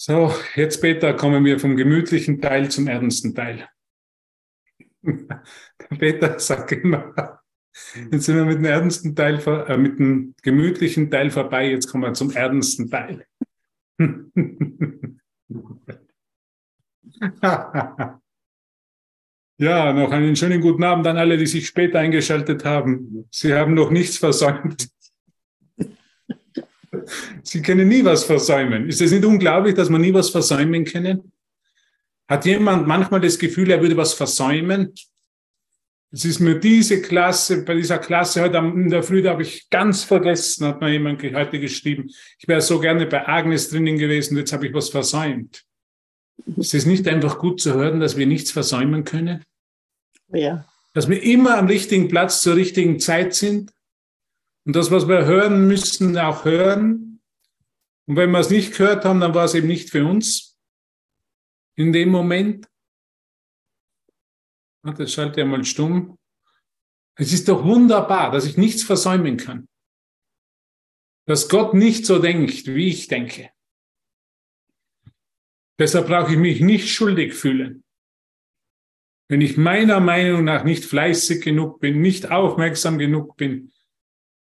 [0.00, 3.68] So, jetzt Peter kommen wir vom gemütlichen Teil zum ernsten Teil.
[5.98, 7.40] Peter sagt immer,
[8.12, 12.04] jetzt sind wir mit dem ernsten Teil, äh, mit dem gemütlichen Teil vorbei, jetzt kommen
[12.04, 13.26] wir zum ernsten Teil.
[19.58, 23.28] ja, noch einen schönen guten Abend an alle, die sich später eingeschaltet haben.
[23.32, 24.90] Sie haben noch nichts versäumt.
[27.42, 28.88] Sie können nie was versäumen.
[28.88, 31.32] Ist es nicht unglaublich, dass man nie was versäumen können?
[32.28, 34.92] Hat jemand manchmal das Gefühl, er würde was versäumen?
[36.10, 39.68] Es ist mir diese Klasse, bei dieser Klasse heute in der Früh, da habe ich
[39.68, 42.08] ganz vergessen, hat mir jemand heute geschrieben.
[42.38, 45.64] Ich wäre so gerne bei Agnes drinnen gewesen, jetzt habe ich was versäumt.
[46.56, 49.44] Ist es nicht einfach gut zu hören, dass wir nichts versäumen können?
[50.32, 50.66] Ja.
[50.94, 53.72] Dass wir immer am richtigen Platz zur richtigen Zeit sind?
[54.68, 57.22] Und das, was wir hören müssen, auch hören.
[58.06, 60.58] Und wenn wir es nicht gehört haben, dann war es eben nicht für uns
[61.74, 62.68] in dem Moment.
[64.82, 66.18] Das schalte ja mal stumm.
[67.14, 69.70] Es ist doch wunderbar, dass ich nichts versäumen kann.
[71.24, 73.48] Dass Gott nicht so denkt, wie ich denke.
[75.78, 77.84] Deshalb brauche ich mich nicht schuldig fühlen.
[79.28, 83.72] Wenn ich meiner Meinung nach nicht fleißig genug bin, nicht aufmerksam genug bin,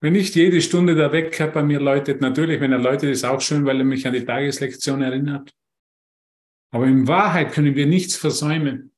[0.04, 3.40] wenn nicht jede Stunde der Wecker bei mir läutet, natürlich, wenn er läutet, ist auch
[3.40, 5.56] schön, weil er mich an die Tageslektion erinnert.
[6.72, 8.92] Aber in Wahrheit können wir nichts versäumen.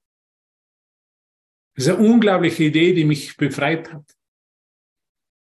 [1.75, 4.15] Das ist eine unglaubliche Idee, die mich befreit hat.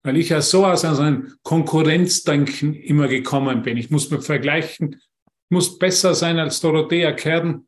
[0.02, 3.78] Weil ich ja so aus einem Konkurrenzdenken immer gekommen bin.
[3.78, 5.00] Ich muss mir vergleichen,
[5.48, 7.66] muss besser sein als Dorothea Kern.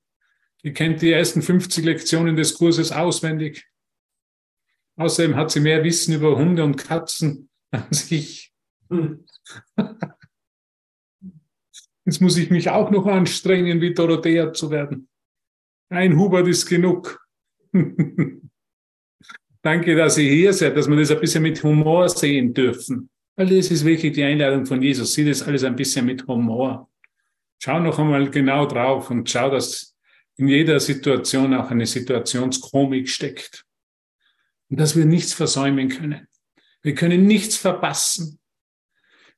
[0.62, 3.66] Die kennt die ersten 50 Lektionen des Kurses auswendig.
[4.97, 8.53] Außerdem hat sie mehr Wissen über Hunde und Katzen an sich.
[12.05, 15.09] Jetzt muss ich mich auch noch anstrengen, wie Dorothea zu werden.
[15.91, 17.21] Ein Hubert ist genug.
[19.62, 23.11] Danke, dass Sie hier seid, dass wir das ein bisschen mit Humor sehen dürfen.
[23.37, 25.15] Weil das ist wirklich die Einladung von Jesus.
[25.15, 26.91] Sieh das alles ein bisschen mit Humor.
[27.61, 29.97] Schau noch einmal genau drauf und schau, dass
[30.37, 33.65] in jeder Situation auch eine Situationskomik steckt.
[34.71, 36.27] Und dass wir nichts versäumen können.
[36.83, 38.39] Wir können nichts verpassen.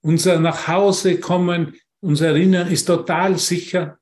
[0.01, 3.99] Unser Nachhausekommen, unser Erinnern ist total sicher.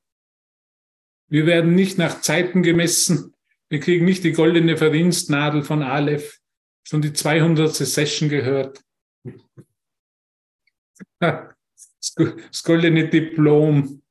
[1.29, 3.35] Wir werden nicht nach Zeiten gemessen.
[3.69, 6.41] Wir kriegen nicht die goldene Verdienstnadel von Aleph,
[6.87, 7.75] schon die 200.
[7.75, 8.83] Session gehört.
[12.51, 14.03] Das goldene Diplom.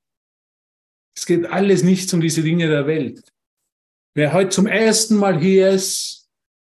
[1.15, 3.33] Es geht alles nichts um diese Dinge der Welt.
[4.13, 6.16] Wer heute zum ersten Mal hier ist,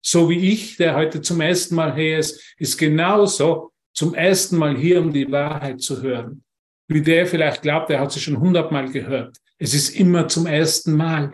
[0.04, 4.76] so wie ich, der heute zum ersten Mal hier ist, ist genauso zum ersten Mal
[4.76, 6.44] hier, um die Wahrheit zu hören.
[6.88, 9.38] Wie der vielleicht glaubt, er hat sie schon hundertmal gehört.
[9.58, 11.32] Es ist immer zum ersten Mal.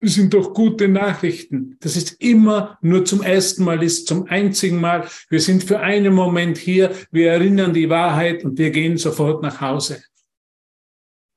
[0.00, 1.76] Das sind doch gute Nachrichten.
[1.78, 5.08] Das ist immer nur zum ersten Mal, ist zum einzigen Mal.
[5.28, 9.60] Wir sind für einen Moment hier, wir erinnern die Wahrheit und wir gehen sofort nach
[9.60, 10.02] Hause.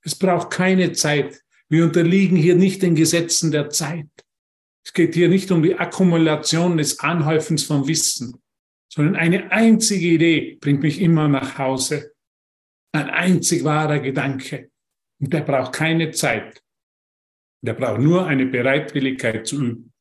[0.01, 1.39] Es braucht keine Zeit.
[1.69, 4.07] Wir unterliegen hier nicht den Gesetzen der Zeit.
[4.85, 8.39] Es geht hier nicht um die Akkumulation des Anhäufens von Wissen,
[8.87, 12.13] sondern eine einzige Idee bringt mich immer nach Hause.
[12.91, 14.69] Ein einzig wahrer Gedanke.
[15.19, 16.61] Und der braucht keine Zeit.
[17.61, 19.91] Der braucht nur eine Bereitwilligkeit zu üben.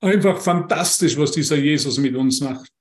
[0.00, 2.72] Einfach fantastisch, was dieser Jesus mit uns macht.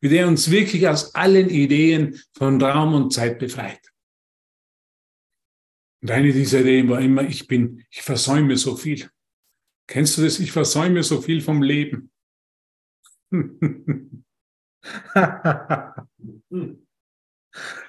[0.00, 3.80] Wie der uns wirklich aus allen Ideen von Raum und Zeit befreit.
[6.02, 9.10] Und eine dieser Ideen war immer, ich bin, ich versäume so viel.
[9.90, 10.38] Kennst du das?
[10.38, 12.12] Ich versäume so viel vom Leben.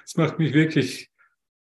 [0.04, 1.12] Das macht mich wirklich,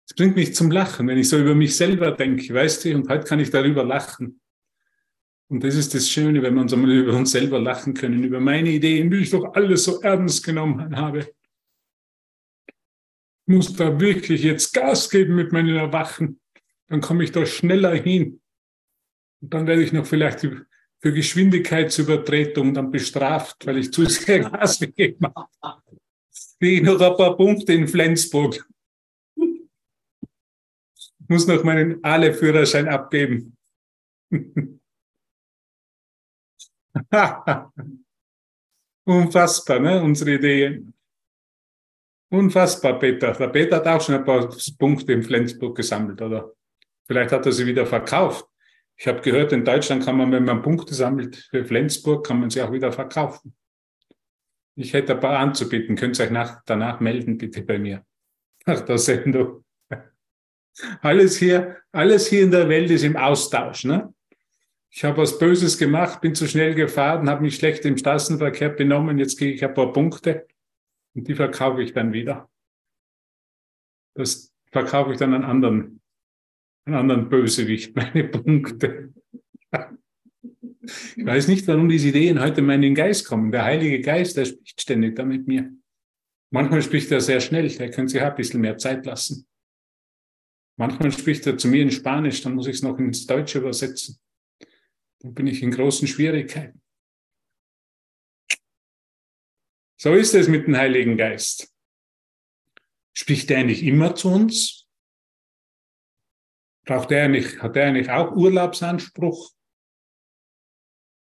[0.08, 3.10] es bringt mich zum Lachen, wenn ich so über mich selber denke, weißt du, und
[3.10, 4.40] heute kann ich darüber lachen.
[5.50, 8.40] Und das ist das Schöne, wenn wir uns einmal über uns selber lachen können, über
[8.40, 11.30] meine Ideen, wie ich doch alles so ernst genommen habe.
[12.66, 16.40] Ich muss da wirklich jetzt Gas geben mit meinen Erwachen,
[16.86, 18.39] dann komme ich da schneller hin.
[19.40, 24.78] Und dann werde ich noch vielleicht für Geschwindigkeitsübertretung dann bestraft, weil ich zu sehr Gas
[24.78, 25.48] gegeben habe.
[26.58, 28.68] Kriege ich noch ein paar Punkte in Flensburg.
[31.26, 33.56] Muss noch meinen Ale-Führerschein abgeben.
[39.04, 40.02] Unfassbar, ne?
[40.02, 40.92] Unsere Ideen.
[42.30, 43.32] Unfassbar, Peter.
[43.32, 46.52] Der Peter hat auch schon ein paar Punkte in Flensburg gesammelt, oder?
[47.06, 48.49] Vielleicht hat er sie wieder verkauft.
[49.00, 52.50] Ich habe gehört, in Deutschland kann man, wenn man Punkte sammelt für Flensburg, kann man
[52.50, 53.56] sie auch wieder verkaufen.
[54.74, 55.96] Ich hätte ein paar anzubieten.
[55.96, 58.04] Könnt ihr euch nach, danach melden, bitte bei mir.
[58.66, 59.64] Nach der Sendung.
[61.00, 63.84] Alles hier, alles hier in der Welt ist im Austausch.
[63.84, 64.12] Ne?
[64.90, 69.18] Ich habe was Böses gemacht, bin zu schnell gefahren, habe mich schlecht im Straßenverkehr benommen,
[69.18, 70.46] jetzt kriege ich ein paar Punkte
[71.14, 72.50] und die verkaufe ich dann wieder.
[74.14, 75.99] Das verkaufe ich dann an anderen, an
[76.84, 79.12] anderen Bösewicht, meine Punkte.
[81.16, 83.52] Ich weiß nicht, warum diese Ideen heute in meinen Geist kommen.
[83.52, 85.70] Der Heilige Geist, der spricht ständig da mit mir.
[86.50, 89.46] Manchmal spricht er sehr schnell, der könnte sich auch ein bisschen mehr Zeit lassen.
[90.76, 94.18] Manchmal spricht er zu mir in Spanisch, dann muss ich es noch ins Deutsche übersetzen.
[95.20, 96.80] Dann bin ich in großen Schwierigkeiten.
[100.00, 101.70] So ist es mit dem Heiligen Geist.
[103.12, 104.79] Spricht er nicht immer zu uns?
[106.90, 109.52] Braucht er nicht, hat er nicht auch Urlaubsanspruch?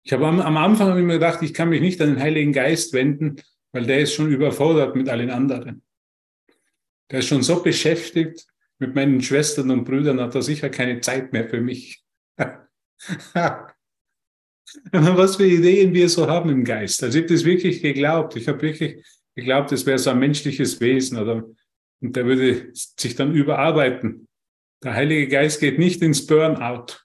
[0.02, 2.92] Ich habe am, am Anfang mir gedacht, ich kann mich nicht an den Heiligen Geist
[2.92, 3.40] wenden,
[3.72, 5.82] weil der ist schon überfordert mit allen anderen.
[7.10, 8.46] Der ist schon so beschäftigt
[8.78, 12.04] mit meinen Schwestern und Brüdern, hat er sicher keine Zeit mehr für mich.
[14.92, 17.02] Was für Ideen wir so haben im Geist.
[17.02, 18.36] Also ich habe das wirklich geglaubt.
[18.36, 19.02] Ich habe wirklich
[19.34, 21.42] geglaubt, es wäre so ein menschliches Wesen oder
[22.02, 24.28] und der würde sich dann überarbeiten.
[24.84, 26.98] Der Heilige Geist geht nicht ins Burnout.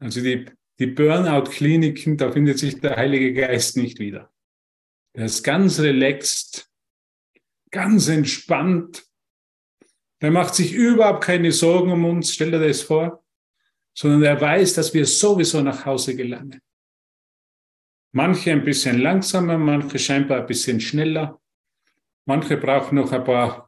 [0.00, 0.46] Also die
[0.78, 4.32] die Burnout-Kliniken, da findet sich der Heilige Geist nicht wieder.
[5.12, 6.70] Er ist ganz relaxed,
[7.70, 9.04] ganz entspannt.
[10.20, 13.24] Der macht sich überhaupt keine Sorgen um uns, stell dir das vor,
[13.92, 16.60] sondern er weiß, dass wir sowieso nach Hause gelangen.
[18.12, 21.40] Manche ein bisschen langsamer, manche scheinbar ein bisschen schneller.
[22.24, 23.67] Manche brauchen noch ein paar,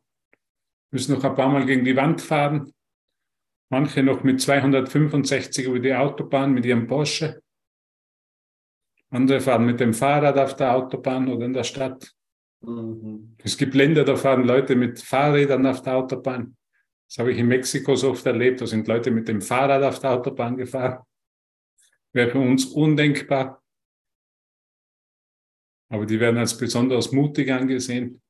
[0.90, 2.72] müssen noch ein paar Mal gegen die Wand fahren.
[3.70, 7.42] Manche noch mit 265 über die Autobahn mit ihrem Porsche.
[9.10, 12.12] Andere fahren mit dem Fahrrad auf der Autobahn oder in der Stadt.
[12.60, 13.36] Mhm.
[13.42, 16.56] Es gibt Länder, da fahren Leute mit Fahrrädern auf der Autobahn.
[17.08, 18.60] Das habe ich in Mexiko so oft erlebt.
[18.60, 21.04] Da sind Leute mit dem Fahrrad auf der Autobahn gefahren.
[22.12, 23.62] Wäre für uns undenkbar.
[25.88, 28.22] Aber die werden als besonders mutig angesehen.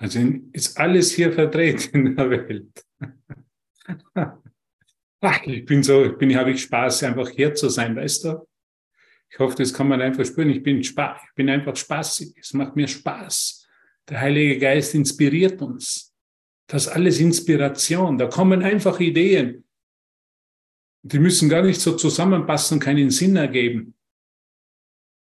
[0.00, 0.20] Also
[0.52, 2.86] ist alles hier vertreten in der Welt.
[5.20, 8.48] ach, ich bin so, ich bin, habe ich Spaß, einfach hier zu sein, weißt du?
[9.30, 10.50] Ich hoffe, das kann man einfach spüren.
[10.50, 12.34] Ich bin, Spaß, ich bin einfach spaßig.
[12.40, 13.66] Es macht mir Spaß.
[14.08, 16.14] Der Heilige Geist inspiriert uns.
[16.68, 18.16] Das ist alles Inspiration.
[18.16, 19.64] Da kommen einfach Ideen.
[21.02, 23.94] Die müssen gar nicht so zusammenpassen, keinen Sinn ergeben.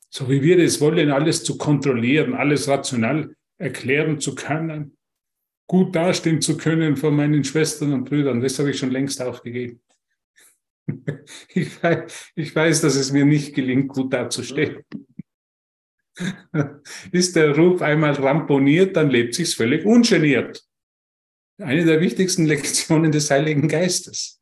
[0.10, 4.98] So wie wir das wollen, alles zu kontrollieren, alles rational erklären zu können
[5.68, 8.42] gut dastehen zu können vor meinen Schwestern und Brüdern.
[8.42, 9.82] Das habe ich schon längst aufgegeben.
[11.50, 14.86] Ich weiß, ich weiß, dass es mir nicht gelingt, gut dazustehen.
[17.12, 20.66] Ist der Ruf einmal ramponiert, dann lebt sich's völlig ungeniert.
[21.58, 24.42] Eine der wichtigsten Lektionen des Heiligen Geistes.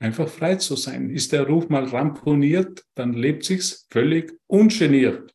[0.00, 1.08] Einfach frei zu sein.
[1.10, 5.32] Ist der Ruf mal ramponiert, dann lebt sich's völlig ungeniert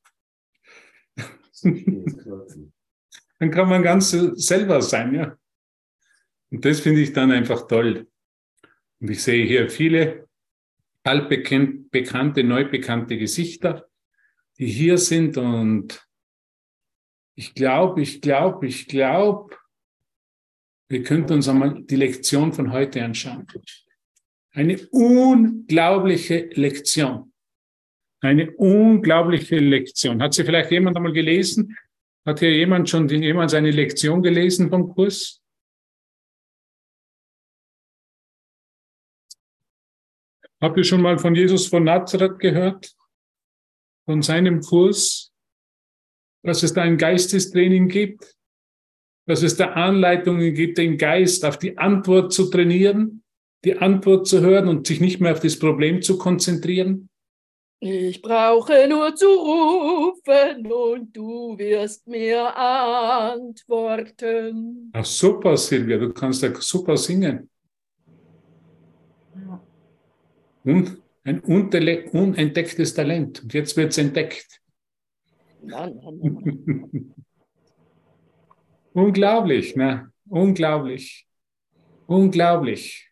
[3.39, 5.37] dann kann man ganz selber sein, ja.
[6.51, 8.07] Und das finde ich dann einfach toll.
[8.99, 10.27] Und ich sehe hier viele
[11.03, 13.89] altbekannte, neu bekannte Gesichter,
[14.57, 16.05] die hier sind und
[17.35, 19.55] ich glaube, ich glaube, ich glaube,
[20.89, 23.47] wir könnten uns einmal die Lektion von heute anschauen.
[24.51, 27.31] Eine unglaubliche Lektion.
[28.19, 30.21] Eine unglaubliche Lektion.
[30.21, 31.77] Hat sie vielleicht jemand einmal gelesen?
[32.29, 35.41] Hat hier jemand schon jemand seine Lektion gelesen vom Kurs?
[40.61, 42.95] Habt ihr schon mal von Jesus von Nazareth gehört?
[44.05, 45.33] Von seinem Kurs?
[46.43, 48.37] Dass es da ein Geistestraining gibt?
[49.25, 53.23] Dass es da Anleitungen gibt, den Geist auf die Antwort zu trainieren,
[53.65, 57.09] die Antwort zu hören und sich nicht mehr auf das Problem zu konzentrieren?
[57.81, 64.11] Ich brauche nur zu rufen und du wirst mir antworten.
[64.93, 67.49] Ach super, Silvia, du kannst ja super singen.
[70.65, 73.43] Und ein unentdecktes Talent.
[73.43, 74.61] Und jetzt wird es entdeckt.
[75.61, 76.19] Nein, nein,
[76.65, 77.15] nein.
[78.93, 80.11] Unglaublich, ne?
[80.27, 81.27] Unglaublich.
[82.07, 83.08] Unglaublich.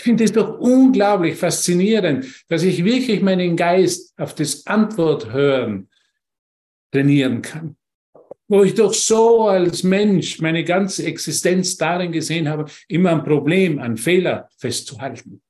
[0.00, 5.90] Ich finde es doch unglaublich faszinierend, dass ich wirklich meinen Geist auf das Antwort hören
[6.90, 7.76] trainieren kann.
[8.48, 13.78] Wo ich doch so als Mensch meine ganze Existenz darin gesehen habe, immer ein Problem,
[13.78, 15.42] ein Fehler festzuhalten.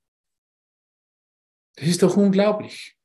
[1.76, 2.96] Das ist doch unglaublich.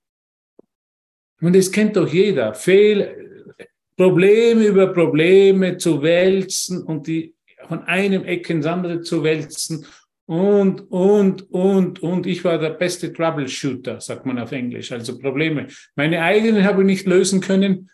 [1.42, 2.56] Und das kennt doch jeder.
[2.56, 3.54] Fehl,
[3.96, 7.36] Probleme über Probleme zu wälzen und die
[7.68, 9.86] von einem Eck ins andere zu wälzen
[10.25, 12.25] und, und, und, und.
[12.25, 15.67] Ich war der beste Troubleshooter, sagt man auf Englisch, also Probleme.
[15.96, 17.89] Meine eigenen habe ich nicht lösen können.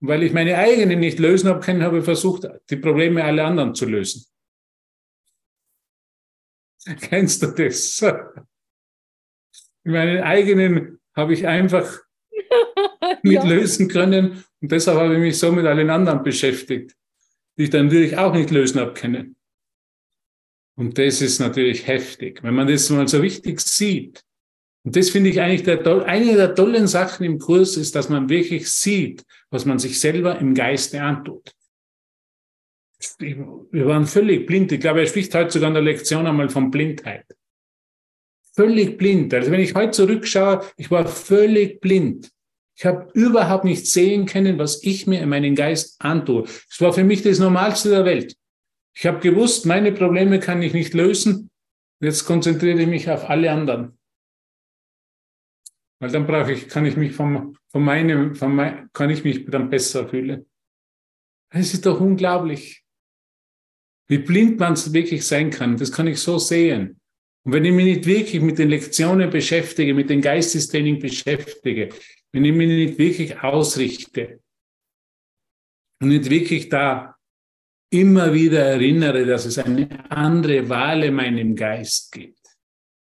[0.00, 3.74] Weil ich meine eigenen nicht lösen habe können, habe ich versucht, die Probleme aller anderen
[3.74, 4.26] zu lösen.
[7.00, 8.04] Kennst du das?
[9.82, 12.00] Meine eigenen habe ich einfach
[13.22, 16.94] nicht lösen können und deshalb habe ich mich so mit allen anderen beschäftigt,
[17.56, 19.37] die ich dann natürlich auch nicht lösen habe können.
[20.78, 24.22] Und das ist natürlich heftig, wenn man das mal so wichtig sieht.
[24.84, 28.28] Und das finde ich eigentlich der, eine der tollen Sachen im Kurs ist, dass man
[28.28, 31.52] wirklich sieht, was man sich selber im Geiste antut.
[33.18, 34.70] Wir waren völlig blind.
[34.70, 37.26] Ich glaube, er spricht heute sogar in der Lektion einmal von Blindheit.
[38.54, 39.34] Völlig blind.
[39.34, 42.30] Also wenn ich heute zurückschaue, ich war völlig blind.
[42.76, 46.44] Ich habe überhaupt nicht sehen können, was ich mir in meinen Geist antue.
[46.44, 48.37] Es war für mich das Normalste der Welt.
[49.00, 51.52] Ich habe gewusst, meine Probleme kann ich nicht lösen.
[52.02, 53.96] Jetzt konzentriere ich mich auf alle anderen.
[56.00, 59.46] Weil dann brauche ich, kann ich mich von, von meinem, von mein, kann ich mich
[59.46, 60.46] dann besser fühlen.
[61.50, 62.84] Es ist doch unglaublich,
[64.08, 65.76] wie blind man es wirklich sein kann.
[65.76, 67.00] Das kann ich so sehen.
[67.44, 71.90] Und wenn ich mich nicht wirklich mit den Lektionen beschäftige, mit dem Geistestraining beschäftige,
[72.32, 74.42] wenn ich mich nicht wirklich ausrichte
[76.00, 77.17] und nicht wirklich da
[77.90, 82.38] immer wieder erinnere, dass es eine andere Wahl in meinem Geist gibt.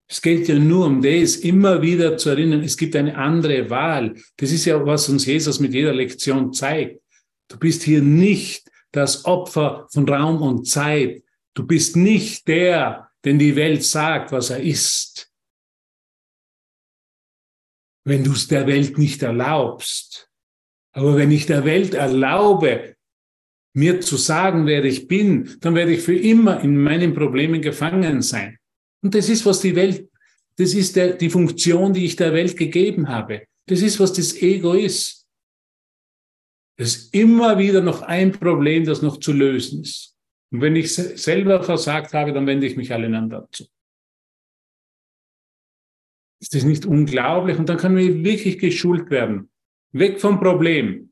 [0.07, 4.15] Es geht ja nur um das, immer wieder zu erinnern, es gibt eine andere Wahl.
[4.37, 7.01] Das ist ja, was uns Jesus mit jeder Lektion zeigt.
[7.47, 11.23] Du bist hier nicht das Opfer von Raum und Zeit.
[11.55, 15.31] Du bist nicht der, den die Welt sagt, was er ist.
[18.03, 20.29] Wenn du es der Welt nicht erlaubst.
[20.91, 22.94] Aber wenn ich der Welt erlaube,
[23.75, 28.21] mir zu sagen, wer ich bin, dann werde ich für immer in meinen Problemen gefangen
[28.21, 28.57] sein.
[29.03, 30.09] Und das ist, was die Welt,
[30.57, 33.45] das ist der, die Funktion, die ich der Welt gegeben habe.
[33.67, 35.27] Das ist, was das Ego ist.
[36.77, 40.15] Es ist immer wieder noch ein Problem, das noch zu lösen ist.
[40.51, 43.65] Und wenn ich selber versagt habe, dann wende ich mich allen anderen zu.
[46.41, 47.57] Ist das nicht unglaublich?
[47.57, 49.49] Und dann kann man wirklich geschult werden.
[49.91, 51.11] Weg vom Problem.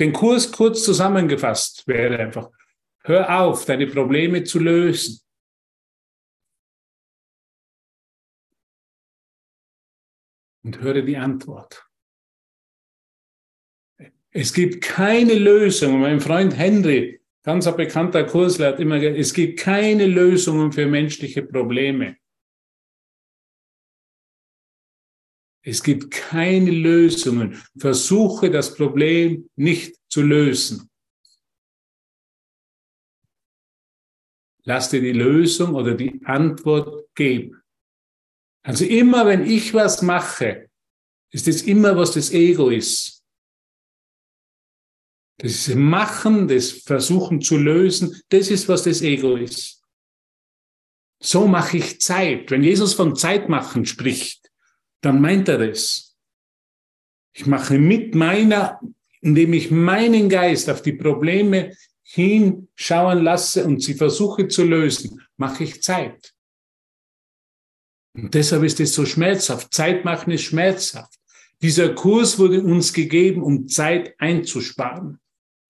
[0.00, 2.50] Den Kurs kurz zusammengefasst wäre einfach,
[3.04, 5.24] hör auf, deine Probleme zu lösen.
[10.64, 11.86] und höre die Antwort.
[14.30, 16.00] Es gibt keine Lösung.
[16.00, 20.86] Mein Freund Henry, ganz ein bekannter Kursler, hat immer gesagt, es gibt keine Lösungen für
[20.86, 22.16] menschliche Probleme.
[25.66, 27.60] Es gibt keine Lösungen.
[27.78, 30.90] Versuche das Problem nicht zu lösen.
[34.64, 37.62] Lass dir die Lösung oder die Antwort geben.
[38.62, 40.70] Also immer, wenn ich was mache,
[41.30, 43.22] ist es immer, was das Ego ist.
[45.38, 49.82] Das Machen, das Versuchen zu lösen, das ist, was das Ego ist.
[51.20, 52.50] So mache ich Zeit.
[52.50, 54.43] Wenn Jesus von Zeitmachen spricht,
[55.04, 56.16] dann meint er das.
[57.34, 58.80] Ich mache mit meiner,
[59.20, 65.64] indem ich meinen Geist auf die Probleme hinschauen lasse und sie versuche zu lösen, mache
[65.64, 66.32] ich Zeit.
[68.14, 69.74] Und deshalb ist es so schmerzhaft.
[69.74, 71.18] Zeit machen ist schmerzhaft.
[71.60, 75.18] Dieser Kurs wurde uns gegeben, um Zeit einzusparen.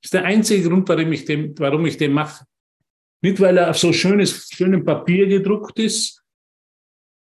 [0.02, 2.44] Das ist der einzige Grund, warum ich den, warum ich den mache.
[3.22, 6.23] Nicht, weil er auf so schönes, schönem Papier gedruckt ist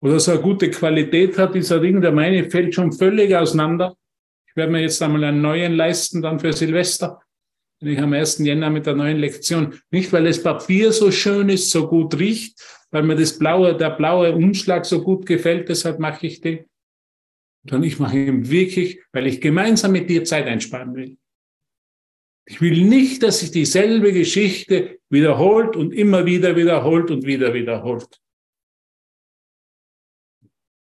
[0.01, 2.01] oder so eine gute Qualität hat, dieser Ding.
[2.01, 3.96] Der meine fällt schon völlig auseinander.
[4.48, 7.22] Ich werde mir jetzt einmal einen neuen leisten, dann für Silvester.
[7.79, 8.39] Bin ich am 1.
[8.39, 9.79] Jänner mit der neuen Lektion.
[9.91, 12.60] Nicht, weil das Papier so schön ist, so gut riecht,
[12.91, 16.65] weil mir das blaue, der blaue Umschlag so gut gefällt, deshalb mache ich den.
[17.70, 21.18] Sondern ich mache ihn wirklich, weil ich gemeinsam mit dir Zeit einsparen will.
[22.46, 28.20] Ich will nicht, dass sich dieselbe Geschichte wiederholt und immer wieder wiederholt und wieder wiederholt.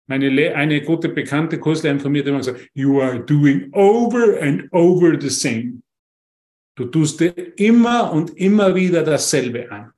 [0.08, 4.72] Meine eine gute bekannte Kurslehrerin von mir hat immer gesagt, you are doing over and
[4.72, 5.82] over the same.
[6.76, 9.92] Du tust dir immer und immer wieder dasselbe an.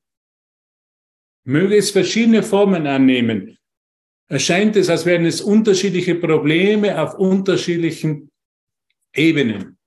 [1.46, 3.58] Möge es verschiedene Formen annehmen.
[4.28, 8.32] Erscheint es, als wären es unterschiedliche Probleme auf unterschiedlichen
[9.13, 9.78] Ebenen.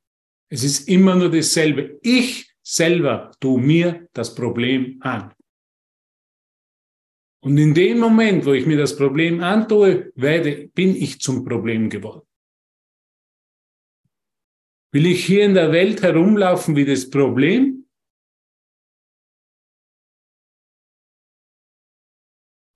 [0.48, 1.98] Es ist immer nur dasselbe.
[2.02, 5.32] Ich selber tu mir das Problem an.
[7.44, 11.90] Und in dem Moment, wo ich mir das Problem antue, werde, bin ich zum Problem
[11.90, 12.26] geworden.
[14.92, 17.88] Will ich hier in der Welt herumlaufen wie das Problem?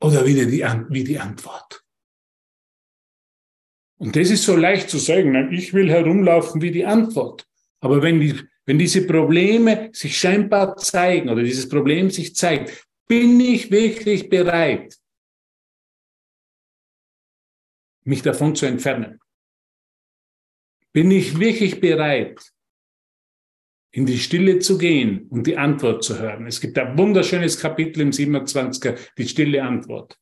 [0.03, 1.85] Oder wieder die, wie die Antwort?
[3.99, 7.47] Und das ist so leicht zu sagen, ich will herumlaufen wie die Antwort.
[7.81, 13.41] Aber wenn, die, wenn diese Probleme sich scheinbar zeigen oder dieses Problem sich zeigt, bin
[13.41, 14.99] ich wirklich bereit,
[18.05, 19.21] mich davon zu entfernen?
[20.93, 22.41] Bin ich wirklich bereit,
[23.93, 26.47] in die Stille zu gehen und die Antwort zu hören?
[26.47, 30.19] Es gibt ein wunderschönes Kapitel im 27er, die stille Antwort.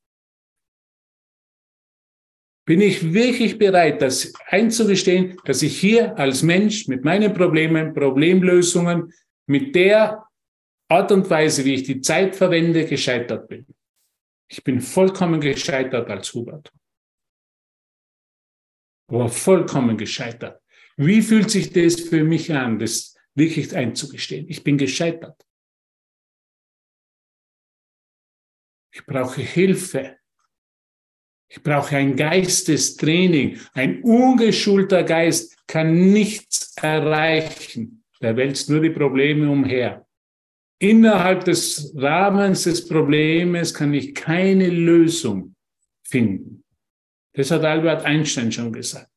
[2.66, 9.12] Bin ich wirklich bereit, das einzugestehen, dass ich hier als Mensch mit meinen Problemen, Problemlösungen,
[9.46, 10.24] mit der
[10.88, 13.66] Art und Weise, wie ich die Zeit verwende, gescheitert bin?
[14.48, 16.72] Ich bin vollkommen gescheitert als Hubert.
[19.08, 20.62] Aber vollkommen gescheitert.
[20.96, 24.48] Wie fühlt sich das für mich an, das wirklich einzugestehen?
[24.48, 25.44] Ich bin gescheitert.
[28.92, 30.18] Ich brauche Hilfe.
[31.48, 33.60] Ich brauche ein Geistestraining.
[33.72, 38.04] Ein ungeschulter Geist kann nichts erreichen.
[38.20, 40.06] Der wälzt nur die Probleme umher.
[40.84, 45.56] Innerhalb des Rahmens des Problems kann ich keine Lösung
[46.06, 46.62] finden.
[47.32, 49.10] Das hat Albert Einstein schon gesagt.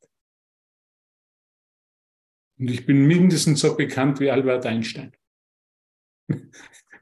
[2.57, 5.11] Und ich bin mindestens so bekannt wie Albert Einstein.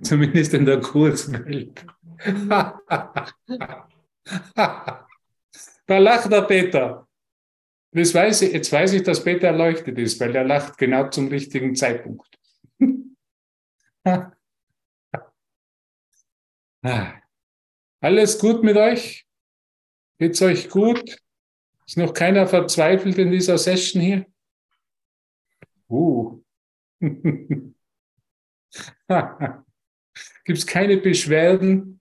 [0.02, 1.86] Zumindest in der Kurzwelt.
[5.88, 7.08] Da lacht der Peter.
[7.92, 11.28] Das weiß ich, jetzt weiß ich, dass Peter erleuchtet ist, weil er lacht genau zum
[11.28, 12.28] richtigen Zeitpunkt.
[18.00, 19.26] Alles gut mit euch?
[20.20, 21.18] Geht's euch gut?
[21.88, 24.26] Ist noch keiner verzweifelt in dieser Session hier?
[25.90, 26.42] Uh.
[27.00, 27.74] Gibt
[30.48, 32.00] es keine Beschwerden?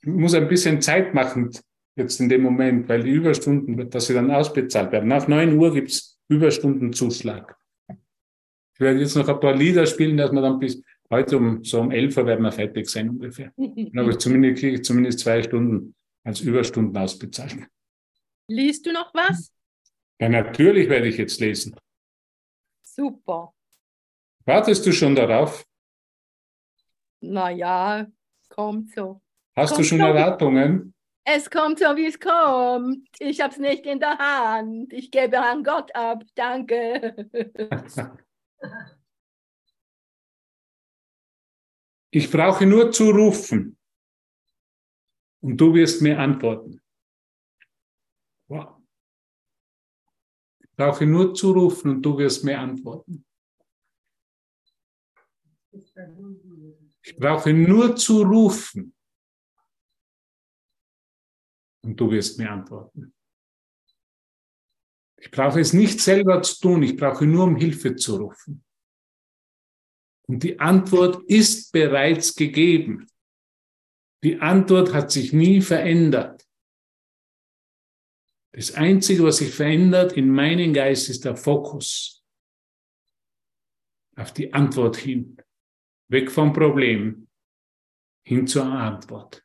[0.00, 1.50] Ich muss ein bisschen Zeit machen
[1.96, 5.08] jetzt in dem Moment, weil die Überstunden, dass sie dann ausbezahlt werden.
[5.08, 7.56] Nach 9 Uhr gibt es Überstundenzuschlag.
[7.88, 11.80] Ich werde jetzt noch ein paar Lieder spielen, dass wir dann bis heute um so
[11.80, 13.52] um 11 Uhr werden wir fertig sein ungefähr.
[13.96, 17.56] Aber zumindest kriege ich zumindest zwei Stunden als Überstunden ausbezahlt.
[18.48, 19.52] Liest du noch was?
[20.20, 21.76] Ja, natürlich werde ich jetzt lesen.
[22.82, 23.52] Super.
[24.44, 25.66] Wartest du schon darauf?
[27.20, 28.06] Naja,
[28.48, 29.20] kommt so.
[29.56, 30.04] Hast kommt du schon so.
[30.04, 30.94] Erwartungen?
[31.24, 33.08] Es kommt so, wie es kommt.
[33.18, 34.92] Ich habe es nicht in der Hand.
[34.92, 36.22] Ich gebe an Gott ab.
[36.36, 37.28] Danke.
[42.18, 43.78] Ich brauche nur zu rufen
[45.42, 46.80] und du wirst mir antworten.
[48.48, 48.80] Wow.
[50.60, 53.26] Ich brauche nur zu rufen und du wirst mir antworten.
[57.02, 58.94] Ich brauche nur zu rufen
[61.82, 63.14] und du wirst mir antworten.
[65.18, 68.65] Ich brauche es nicht selber zu tun, ich brauche nur um Hilfe zu rufen.
[70.28, 73.06] Und die Antwort ist bereits gegeben.
[74.24, 76.44] Die Antwort hat sich nie verändert.
[78.52, 82.24] Das Einzige, was sich verändert in meinem Geist, ist der Fokus
[84.16, 85.36] auf die Antwort hin.
[86.08, 87.28] Weg vom Problem
[88.26, 89.44] hin zur Antwort.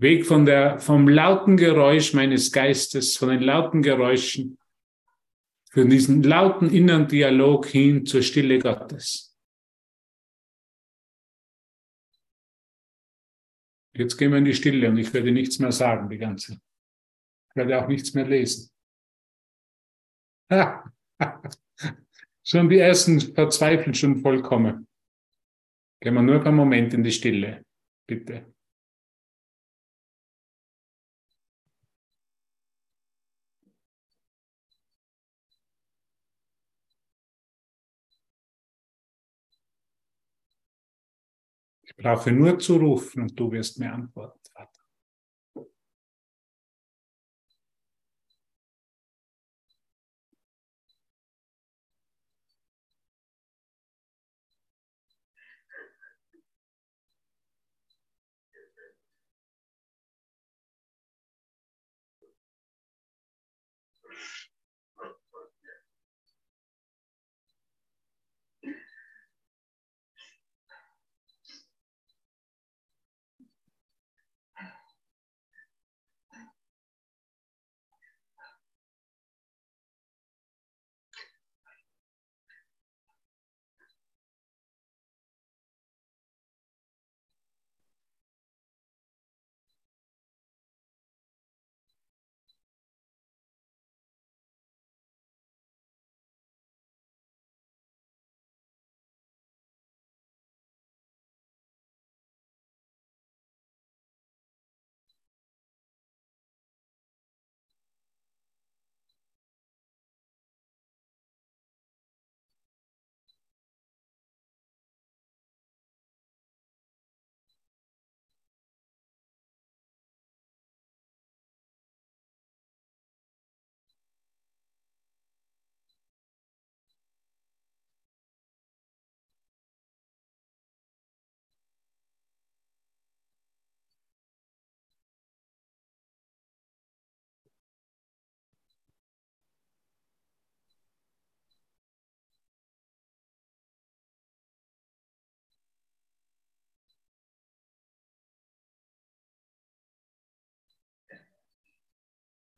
[0.00, 4.58] Weg von der, vom lauten Geräusch meines Geistes, von den lauten Geräuschen,
[5.78, 9.38] für diesen lauten inneren Dialog hin zur Stille Gottes.
[13.94, 16.54] Jetzt gehen wir in die Stille und ich werde nichts mehr sagen, die ganze.
[16.54, 18.72] Ich werde auch nichts mehr lesen.
[22.44, 24.88] schon die ersten verzweifeln schon vollkommen.
[26.00, 27.64] Gehen wir nur einen Moment in die Stille,
[28.04, 28.52] bitte.
[41.98, 44.37] Brauche nur zu rufen und du wirst mir antworten,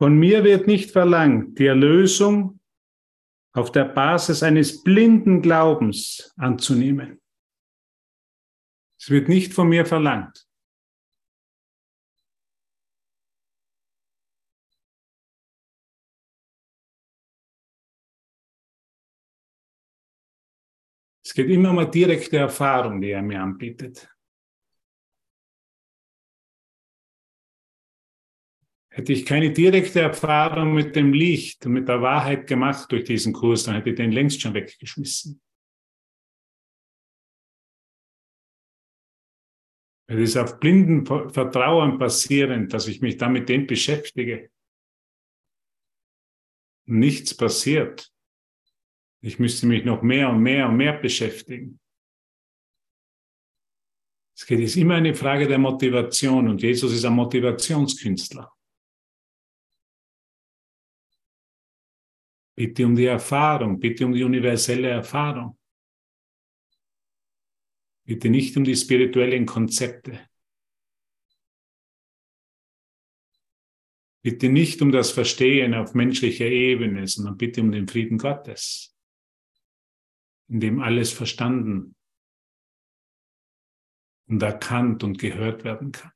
[0.00, 2.58] Von mir wird nicht verlangt, die Erlösung
[3.52, 7.20] auf der Basis eines blinden Glaubens anzunehmen.
[8.98, 10.48] Es wird nicht von mir verlangt.
[21.22, 24.10] Es geht immer um eine direkte Erfahrung, die er mir anbietet.
[29.00, 33.32] Hätte ich keine direkte Erfahrung mit dem Licht und mit der Wahrheit gemacht durch diesen
[33.32, 35.40] Kurs, dann hätte ich den längst schon weggeschmissen.
[40.06, 44.50] Es ist auf blinden Vertrauen basierend, dass ich mich damit dem beschäftige.
[46.84, 48.12] Nichts passiert.
[49.22, 51.80] Ich müsste mich noch mehr und mehr und mehr beschäftigen.
[54.36, 58.52] Es geht, ist immer eine Frage der Motivation und Jesus ist ein Motivationskünstler.
[62.60, 65.58] Bitte um die Erfahrung, bitte um die universelle Erfahrung.
[68.04, 70.28] Bitte nicht um die spirituellen Konzepte.
[74.22, 78.94] Bitte nicht um das Verstehen auf menschlicher Ebene, sondern bitte um den Frieden Gottes
[80.48, 81.96] in dem alles verstanden
[84.26, 86.12] und erkannt und gehört werden kann.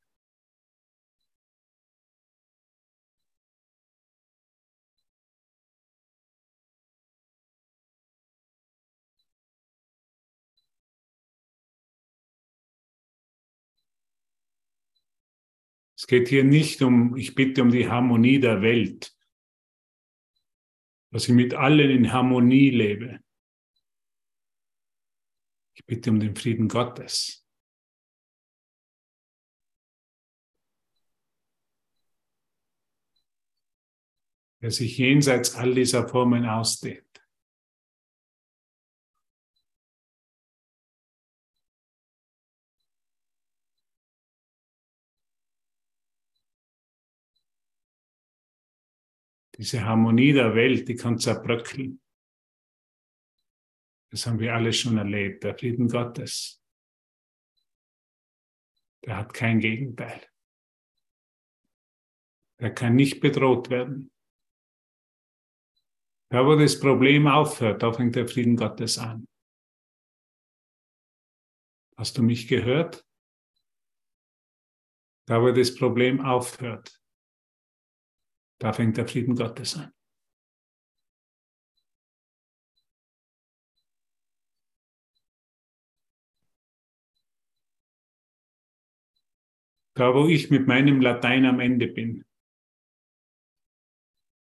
[16.05, 19.17] Es geht hier nicht um, ich bitte um die Harmonie der Welt,
[21.11, 23.21] dass ich mit allen in Harmonie lebe.
[25.73, 27.49] Ich bitte um den Frieden Gottes.
[34.61, 37.04] Der sich jenseits all dieser Formen ausdehnt.
[49.57, 52.01] Diese Harmonie der Welt, die kann zerbröckeln.
[54.11, 55.45] Das haben wir alle schon erlebt.
[55.45, 56.63] Der Frieden Gottes,
[59.05, 60.27] der hat kein Gegenteil.
[62.61, 64.11] Der kann nicht bedroht werden.
[66.31, 69.29] Da, wo das Problem aufhört, da fängt der Frieden Gottes an.
[71.97, 73.07] Hast du mich gehört?
[75.27, 77.01] Da, wo das Problem aufhört,
[78.59, 79.93] da fängt der Frieden Gottes an.
[89.95, 92.25] da wo ich mit meinem Latein am Ende bin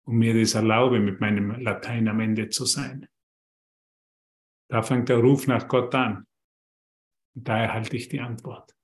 [0.06, 3.08] und mir das erlaube, mit meinem Latein am Ende zu sein.
[4.70, 6.28] Da fängt der Ruf nach Gott an.
[7.36, 8.77] Und da erhalte ich die Antwort.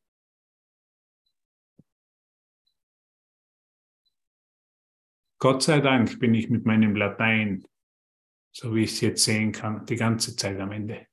[5.44, 7.68] Gott sei Dank bin ich mit meinem Latein,
[8.54, 11.06] so wie ich es jetzt sehen kann, die ganze Zeit am Ende.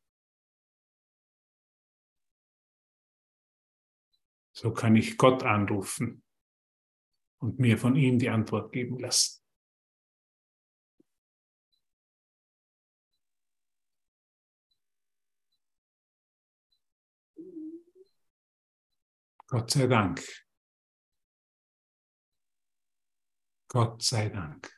[4.53, 6.23] So kann ich Gott anrufen
[7.40, 9.43] und mir von ihm die Antwort geben lassen.
[19.49, 20.23] Gott sei Dank.
[23.70, 24.68] Gott sei Dank.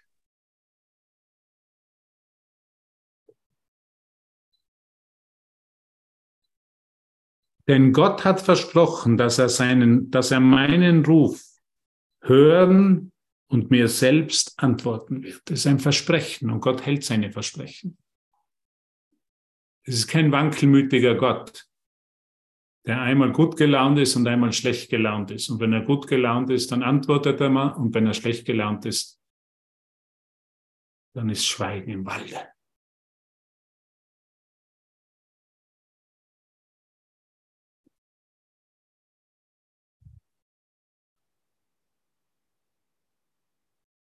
[7.66, 11.42] Denn Gott hat versprochen, dass er, seinen, dass er meinen Ruf
[12.20, 13.12] hören
[13.46, 15.40] und mir selbst antworten wird.
[15.46, 17.96] Das ist ein Versprechen und Gott hält seine Versprechen.
[19.84, 21.66] Es ist kein wankelmütiger Gott,
[22.86, 25.48] der einmal gut gelaunt ist und einmal schlecht gelaunt ist.
[25.48, 27.70] Und wenn er gut gelaunt ist, dann antwortet er mal.
[27.72, 29.20] Und wenn er schlecht gelaunt ist,
[31.14, 32.48] dann ist Schweigen im Walde.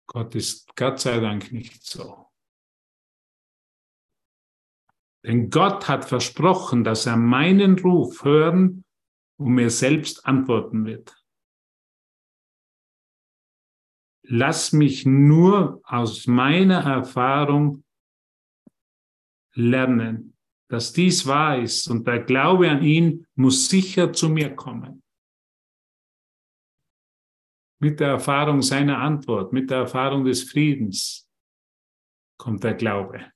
[0.06, 2.25] Gott ist Gott sei Dank nicht so.
[5.26, 8.84] Denn Gott hat versprochen, dass er meinen Ruf hören
[9.38, 11.20] und mir selbst antworten wird.
[14.22, 17.84] Lass mich nur aus meiner Erfahrung
[19.54, 20.36] lernen,
[20.68, 25.02] dass dies wahr ist und der Glaube an ihn muss sicher zu mir kommen.
[27.80, 31.28] Mit der Erfahrung seiner Antwort, mit der Erfahrung des Friedens
[32.38, 33.32] kommt der Glaube.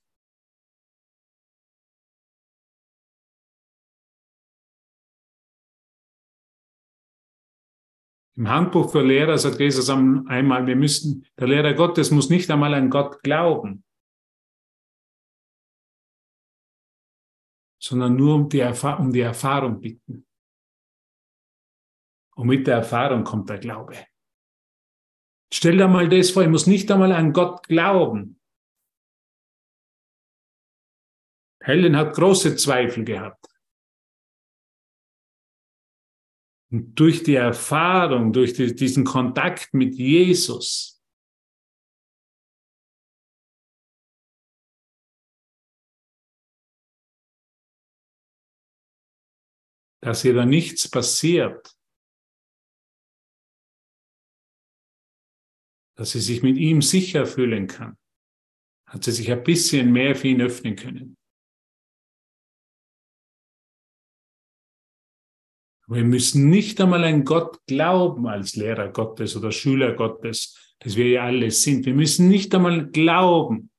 [8.40, 12.72] Im Handbuch für Lehrer sagt Jesus einmal, wir müssen, der Lehrer Gottes muss nicht einmal
[12.72, 13.85] an Gott glauben,
[17.79, 20.26] sondern nur um die, um die Erfahrung bitten.
[22.35, 24.07] Und mit der Erfahrung kommt der Glaube.
[25.53, 28.40] Stell dir mal das vor, ich muss nicht einmal an Gott glauben.
[31.62, 33.49] Helen hat große Zweifel gehabt.
[36.72, 41.02] Und durch die Erfahrung, durch die, diesen Kontakt mit Jesus,
[50.00, 51.76] dass ihr da nichts passiert,
[55.96, 57.98] dass sie sich mit ihm sicher fühlen kann,
[58.87, 61.19] hat sie sich ein bisschen mehr für ihn öffnen können.
[65.92, 71.09] Wir müssen nicht einmal an Gott glauben als Lehrer Gottes oder Schüler Gottes, dass wir
[71.09, 71.85] ja alles sind.
[71.85, 73.70] Wir müssen nicht einmal glauben,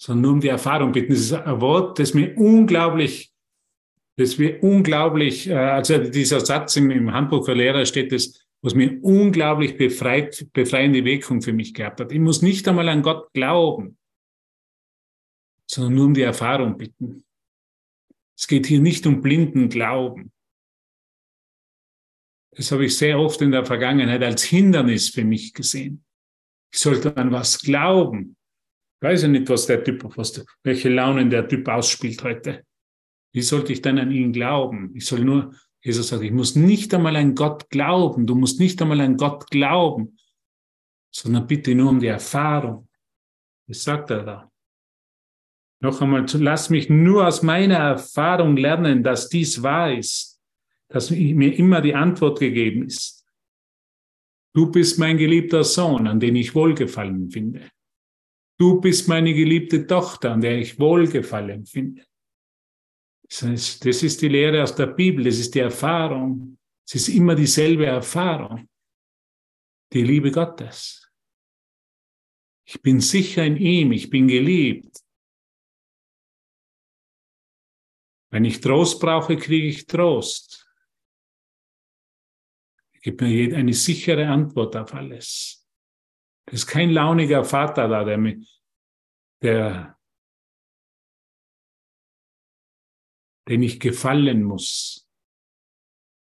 [0.00, 1.12] sondern nur um die Erfahrung bitten.
[1.12, 3.34] Das ist ein Wort, das mir unglaublich,
[4.16, 8.98] das mir unglaublich, äh, also dieser Satz im, Handbuch für Lehrer steht, das, was mir
[9.02, 12.12] unglaublich befreit, befreiende Wirkung für mich gehabt hat.
[12.12, 13.98] Ich muss nicht einmal an Gott glauben,
[15.70, 17.24] sondern nur um die Erfahrung bitten.
[18.38, 20.32] Es geht hier nicht um blinden Glauben.
[22.56, 26.04] Das habe ich sehr oft in der Vergangenheit als Hindernis für mich gesehen.
[26.72, 28.36] Ich sollte an was glauben.
[28.98, 32.64] Ich weiß ja nicht, was der Typ, was, welche Launen der Typ ausspielt heute.
[33.34, 34.90] Wie sollte ich dann an ihn glauben?
[34.94, 38.26] Ich soll nur, Jesus sagt, ich muss nicht einmal an Gott glauben.
[38.26, 40.16] Du musst nicht einmal an Gott glauben,
[41.14, 42.88] sondern bitte nur um die Erfahrung.
[43.68, 44.52] Das sagt er da.
[45.80, 50.35] Noch einmal, lass mich nur aus meiner Erfahrung lernen, dass dies wahr ist
[50.88, 53.24] dass mir immer die Antwort gegeben ist.
[54.54, 57.68] Du bist mein geliebter Sohn, an den ich Wohlgefallen finde.
[58.58, 62.04] Du bist meine geliebte Tochter, an der ich Wohlgefallen finde.
[63.28, 63.52] Das
[63.84, 66.58] ist die Lehre aus der Bibel, das ist die Erfahrung.
[66.86, 68.68] Es ist immer dieselbe Erfahrung.
[69.92, 71.10] Die Liebe Gottes.
[72.64, 75.00] Ich bin sicher in ihm, ich bin geliebt.
[78.30, 80.65] Wenn ich Trost brauche, kriege ich Trost.
[83.06, 85.64] Gib mir eine sichere Antwort auf alles.
[86.44, 88.18] Es ist kein launiger Vater da, der,
[89.42, 89.96] der,
[93.46, 95.08] den ich gefallen muss,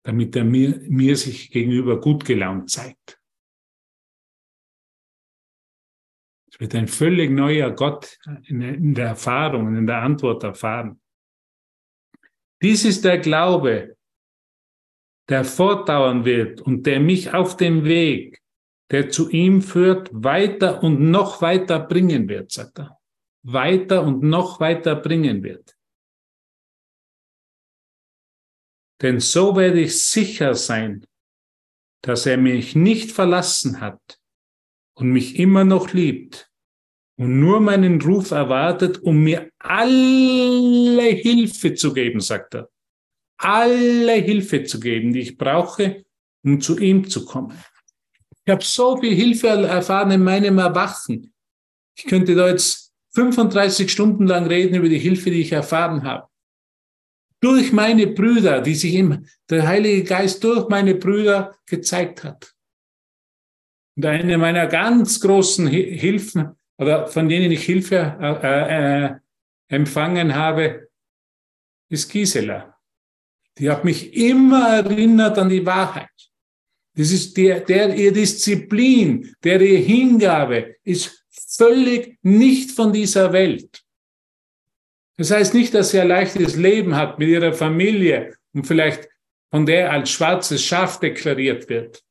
[0.03, 3.19] damit er mir, mir sich gegenüber gut gelaunt zeigt.
[6.51, 11.01] Es wird ein völlig neuer Gott in, der Erfahrung in der Antwort erfahren.
[12.61, 13.97] Dies ist der Glaube,
[15.29, 18.41] der fortdauern wird und der mich auf dem Weg,
[18.91, 22.99] der zu ihm führt, weiter und noch weiter bringen wird, sagt er.
[23.43, 25.75] Weiter und noch weiter bringen wird.
[29.01, 31.05] Denn so werde ich sicher sein,
[32.01, 34.19] dass er mich nicht verlassen hat
[34.95, 36.51] und mich immer noch liebt
[37.17, 42.69] und nur meinen Ruf erwartet, um mir alle Hilfe zu geben, sagt er
[43.37, 46.05] alle Hilfe zu geben, die ich brauche,
[46.43, 47.57] um zu ihm zu kommen.
[48.45, 51.33] Ich habe so viel Hilfe erfahren in meinem Erwachen.
[51.97, 56.27] Ich könnte da jetzt 35 Stunden lang reden über die Hilfe, die ich erfahren habe.
[57.41, 62.53] Durch meine Brüder, die sich im, der Heilige Geist durch meine Brüder gezeigt hat.
[63.95, 69.15] Und eine meiner ganz großen Hilfen, oder von denen ich Hilfe äh, äh,
[69.69, 70.89] empfangen habe,
[71.89, 72.74] ist Gisela.
[73.57, 76.09] Die hat mich immer erinnert an die Wahrheit.
[76.95, 83.83] Das ist der, der ihr Disziplin, der ihr Hingabe ist völlig nicht von dieser Welt.
[85.17, 89.07] Das heißt nicht, dass sie ein leichtes Leben hat mit ihrer Familie und vielleicht
[89.49, 92.03] von der als schwarzes Schaf deklariert wird.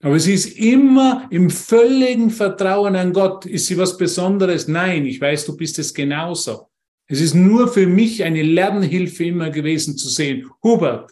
[0.00, 3.46] Aber sie ist immer im völligen Vertrauen an Gott.
[3.46, 4.68] Ist sie was Besonderes?
[4.68, 6.67] Nein, ich weiß, du bist es genauso.
[7.08, 11.10] Es ist nur für mich eine Lernhilfe immer gewesen zu sehen, Hubert,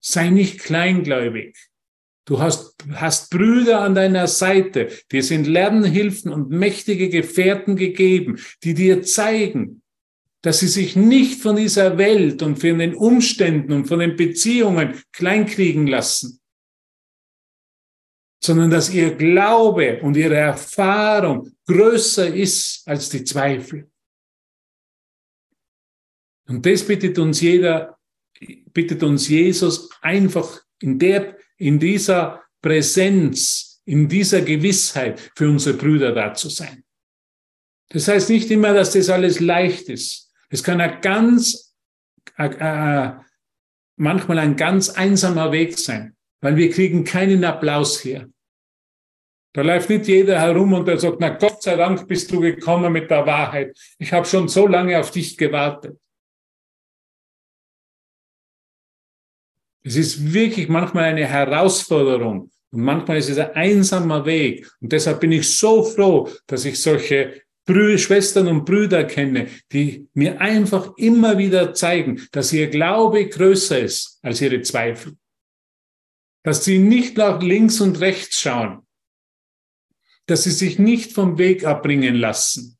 [0.00, 1.56] sei nicht kleingläubig.
[2.26, 8.74] Du hast, hast Brüder an deiner Seite, dir sind Lernhilfen und mächtige Gefährten gegeben, die
[8.74, 9.82] dir zeigen,
[10.42, 14.94] dass sie sich nicht von dieser Welt und von den Umständen und von den Beziehungen
[15.12, 16.40] kleinkriegen lassen,
[18.42, 23.90] sondern dass ihr Glaube und ihre Erfahrung größer ist als die Zweifel.
[26.48, 27.98] Und das bittet uns jeder,
[28.72, 36.12] bittet uns Jesus einfach in der, in dieser Präsenz, in dieser Gewissheit für unsere Brüder
[36.12, 36.84] da zu sein.
[37.88, 40.32] Das heißt nicht immer, dass das alles leicht ist.
[40.48, 41.74] Es kann ein ganz,
[42.36, 43.12] äh, äh,
[43.96, 48.30] manchmal ein ganz einsamer Weg sein, weil wir kriegen keinen Applaus hier.
[49.52, 52.92] Da läuft nicht jeder herum und der sagt, na Gott sei Dank bist du gekommen
[52.92, 53.74] mit der Wahrheit.
[53.98, 55.98] Ich habe schon so lange auf dich gewartet.
[59.82, 64.70] Es ist wirklich manchmal eine Herausforderung und manchmal ist es ein einsamer Weg.
[64.80, 70.08] Und deshalb bin ich so froh, dass ich solche Brü Schwestern und Brüder kenne, die
[70.12, 75.16] mir einfach immer wieder zeigen, dass ihr Glaube größer ist als ihre Zweifel.
[76.46, 78.86] Dass sie nicht nach links und rechts schauen,
[80.26, 82.78] dass sie sich nicht vom Weg abbringen lassen,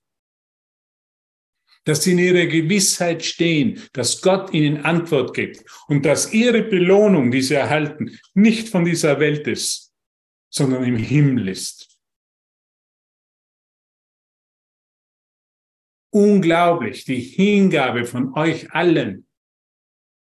[1.82, 7.32] dass sie in ihrer Gewissheit stehen, dass Gott ihnen Antwort gibt und dass ihre Belohnung,
[7.32, 9.92] die sie erhalten, nicht von dieser Welt ist,
[10.48, 11.98] sondern im Himmel ist.
[16.10, 19.25] Unglaublich, die Hingabe von euch allen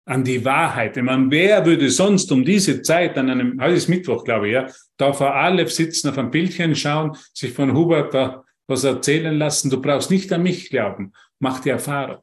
[0.05, 0.97] an die Wahrheit.
[0.97, 4.53] Ich meine, wer würde sonst um diese Zeit an einem, heute ist Mittwoch, glaube ich,
[4.53, 9.37] ja, da vor Aleph sitzen, auf ein Bildchen schauen, sich von Hubert da was erzählen
[9.37, 9.69] lassen.
[9.69, 11.13] Du brauchst nicht an mich glauben.
[11.39, 12.21] Mach die Erfahrung.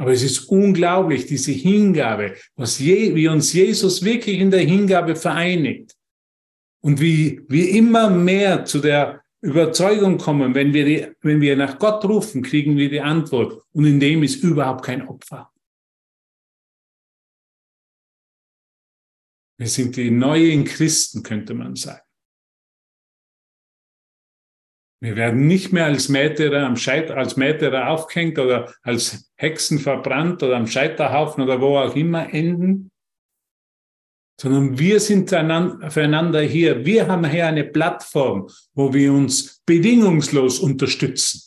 [0.00, 5.16] Aber es ist unglaublich, diese Hingabe, was je, wie uns Jesus wirklich in der Hingabe
[5.16, 5.96] vereinigt.
[6.80, 11.78] Und wie wir immer mehr zu der Überzeugung kommen, wenn wir, die, wenn wir nach
[11.78, 13.62] Gott rufen, kriegen wir die Antwort.
[13.72, 15.52] Und in dem ist überhaupt kein Opfer.
[19.58, 22.02] Wir sind die neuen Christen, könnte man sagen.
[25.00, 30.42] Wir werden nicht mehr als Märtyrer, am Scheit als Märtyrer aufgehängt oder als Hexen verbrannt
[30.42, 32.90] oder am Scheiterhaufen oder wo auch immer enden,
[34.40, 36.84] sondern wir sind füreinander hier.
[36.84, 41.42] Wir haben hier eine Plattform, wo wir uns bedingungslos unterstützen.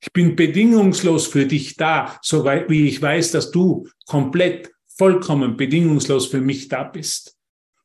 [0.00, 6.26] Ich bin bedingungslos für dich da, so wie ich weiß, dass du komplett, vollkommen bedingungslos
[6.26, 7.36] für mich da bist.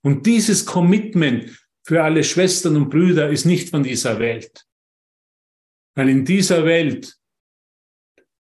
[0.02, 4.66] Und dieses Commitment für alle Schwestern und Brüder ist nicht von dieser Welt.
[5.96, 7.16] Weil in dieser Welt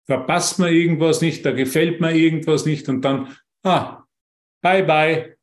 [0.07, 4.00] verpasst man irgendwas nicht, da gefällt mir irgendwas nicht und dann, ah,
[4.63, 5.37] bye bye.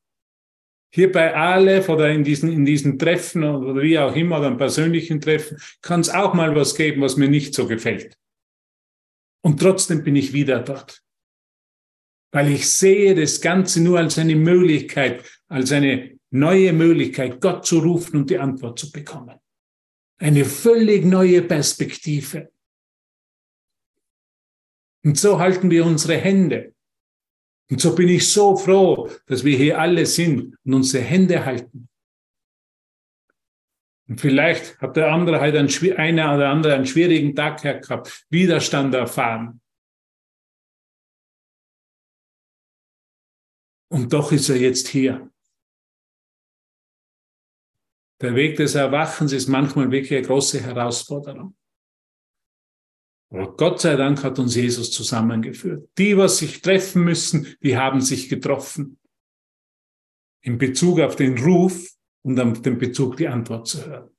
[0.89, 4.57] Hier bei Aleph oder in diesen, in diesen Treffen oder wie auch immer, oder im
[4.57, 8.17] persönlichen Treffen, kann es auch mal was geben, was mir nicht so gefällt.
[9.43, 11.03] Und trotzdem bin ich wieder dort.
[12.31, 17.79] Weil ich sehe das Ganze nur als eine Möglichkeit, als eine neue Möglichkeit, Gott zu
[17.79, 19.39] rufen und die Antwort zu bekommen.
[20.19, 22.51] Eine völlig neue Perspektive.
[25.05, 26.73] Und so halten wir unsere Hände.
[27.69, 31.89] Und so bin ich so froh, dass wir hier alle sind und unsere Hände halten.
[34.07, 38.93] Und vielleicht hat der andere halt einen, einer oder andere einen schwierigen Tag gehabt, Widerstand
[38.95, 39.61] erfahren.
[43.89, 45.29] Und doch ist er jetzt hier.
[48.21, 51.55] Der Weg des Erwachens ist manchmal wirklich eine große Herausforderung.
[53.29, 55.89] Aber Gott sei Dank hat uns Jesus zusammengeführt.
[55.97, 58.99] Die, was sich treffen müssen, die haben sich getroffen.
[60.41, 61.89] In Bezug auf den Ruf
[62.23, 64.09] und auf den Bezug, die Antwort zu hören.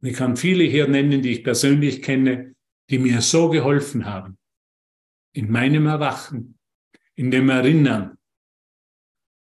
[0.00, 2.56] Und ich kann viele hier nennen, die ich persönlich kenne,
[2.90, 4.38] die mir so geholfen haben.
[5.32, 6.58] In meinem Erwachen,
[7.14, 8.18] in dem Erinnern,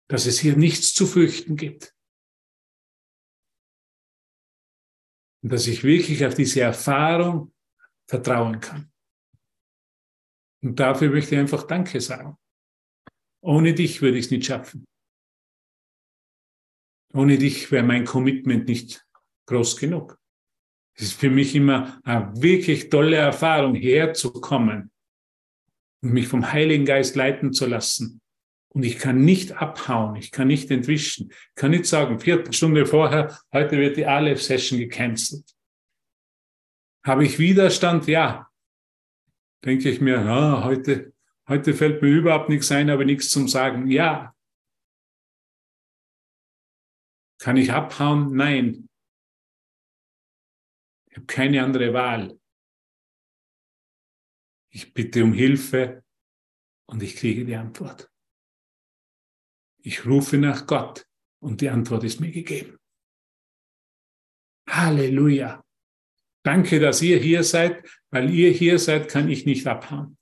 [0.09, 1.95] dass es hier nichts zu fürchten gibt.
[5.43, 7.53] Und dass ich wirklich auf diese Erfahrung
[8.07, 8.90] vertrauen kann.
[10.63, 12.37] Und dafür möchte ich einfach Danke sagen.
[13.43, 14.87] Ohne dich würde ich es nicht schaffen.
[17.13, 19.05] Ohne dich wäre mein Commitment nicht
[19.47, 20.19] groß genug.
[20.97, 24.91] Es ist für mich immer eine wirklich tolle Erfahrung, herzukommen
[26.03, 28.21] und mich vom Heiligen Geist leiten zu lassen.
[28.73, 33.37] Und ich kann nicht abhauen, ich kann nicht entwischen, ich kann nicht sagen, Viertelstunde vorher,
[33.53, 35.57] heute wird die Aleph-Session gecancelt.
[37.05, 38.07] Habe ich Widerstand?
[38.07, 38.50] Ja
[39.65, 41.13] denke ich mir, ja, heute,
[41.49, 43.91] heute fällt mir überhaupt nichts ein, aber nichts zum Sagen.
[43.91, 44.35] Ja.
[47.39, 48.35] Kann ich abhauen?
[48.35, 48.89] Nein.
[51.07, 52.39] Ich habe keine andere Wahl.
[54.73, 56.05] Ich bitte um Hilfe
[56.87, 58.11] und ich kriege die Antwort.
[59.83, 61.07] Ich rufe nach Gott
[61.41, 62.79] und die Antwort ist mir gegeben.
[64.69, 65.65] Halleluja.
[66.43, 67.85] Danke, dass ihr hier seid.
[68.11, 70.17] Weil ihr hier seid, kann ich nicht abhauen.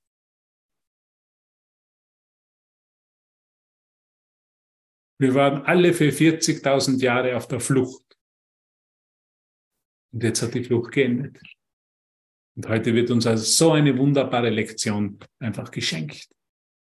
[5.21, 8.17] Wir waren alle für 40.000 Jahre auf der Flucht.
[10.13, 11.41] Und jetzt hat die Flucht geendet.
[12.57, 16.29] Und heute wird uns also so eine wunderbare Lektion einfach geschenkt.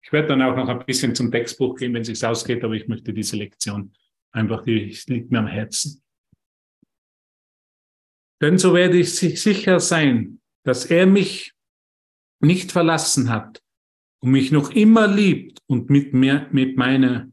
[0.03, 2.75] Ich werde dann auch noch ein bisschen zum Textbuch gehen, wenn es sich ausgeht, aber
[2.75, 3.93] ich möchte diese Lektion
[4.33, 6.03] einfach, die liegt mir am Herzen.
[8.41, 11.53] Denn so werde ich sicher sein, dass er mich
[12.43, 13.63] nicht verlassen hat
[14.23, 17.31] und mich noch immer liebt und mit mir, mit meiner,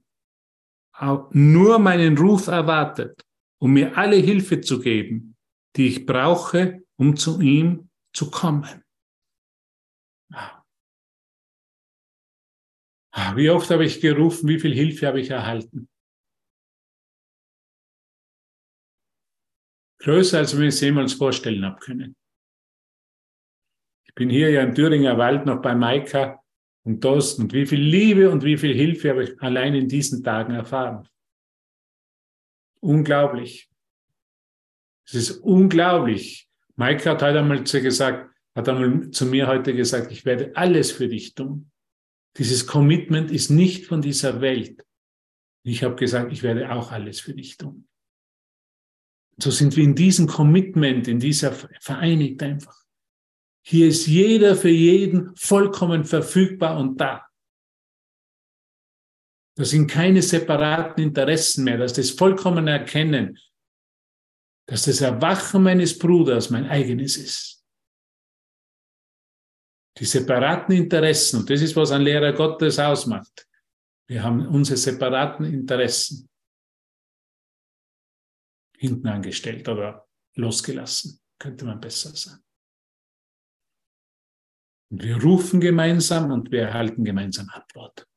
[1.31, 3.25] nur meinen Ruf erwartet,
[3.59, 5.35] um mir alle Hilfe zu geben,
[5.75, 8.83] die ich brauche, um zu ihm zu kommen.
[13.35, 15.89] Wie oft habe ich gerufen, wie viel Hilfe habe ich erhalten?
[19.99, 22.15] Größer, als wir es jemals vorstellen haben können.
[24.05, 26.41] Ich bin hier ja im Thüringer Wald noch bei Maika
[26.83, 30.23] und Dost und wie viel Liebe und wie viel Hilfe habe ich allein in diesen
[30.23, 31.07] Tagen erfahren.
[32.79, 33.69] Unglaublich.
[35.05, 36.47] Es ist unglaublich.
[36.75, 40.91] Maika hat heute einmal zu, gesagt, hat einmal zu mir heute gesagt, ich werde alles
[40.91, 41.71] für dich tun.
[42.37, 44.85] Dieses Commitment ist nicht von dieser Welt.
[45.63, 47.87] Ich habe gesagt, ich werde auch alles für dich tun.
[49.39, 52.83] So sind wir in diesem Commitment, in dieser vereinigt einfach.
[53.63, 57.27] Hier ist jeder für jeden vollkommen verfügbar und da.
[59.55, 63.37] Das sind keine separaten Interessen mehr, dass das vollkommen erkennen,
[64.67, 67.65] dass das Erwachen meines Bruders mein eigenes ist.
[69.97, 73.47] Die separaten Interessen, und das ist, was ein Lehrer Gottes ausmacht.
[74.07, 76.29] Wir haben unsere separaten Interessen
[78.77, 82.43] hinten angestellt oder losgelassen, könnte man besser sagen.
[84.89, 88.07] Und wir rufen gemeinsam und wir erhalten gemeinsam Antwort.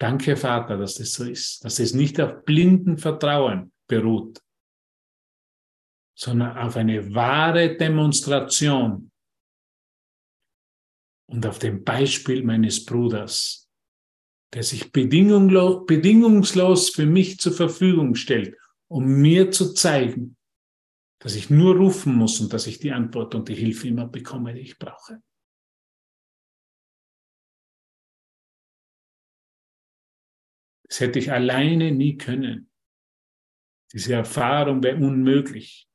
[0.00, 4.40] Danke, Vater, dass das so ist, dass es nicht auf blinden Vertrauen beruht,
[6.16, 9.10] sondern auf eine wahre Demonstration
[11.26, 13.68] und auf dem Beispiel meines Bruders,
[14.54, 18.56] der sich bedingungslos für mich zur Verfügung stellt,
[18.90, 20.36] um mir zu zeigen,
[21.20, 24.52] dass ich nur rufen muss und dass ich die Antwort und die Hilfe immer bekomme,
[24.52, 25.22] die ich brauche.
[30.88, 32.68] Das hätte ich alleine nie können.
[33.92, 35.88] Diese Erfahrung wäre unmöglich.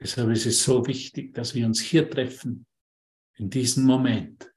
[0.00, 2.66] Deshalb ist es so wichtig, dass wir uns hier treffen,
[3.34, 4.52] in diesem Moment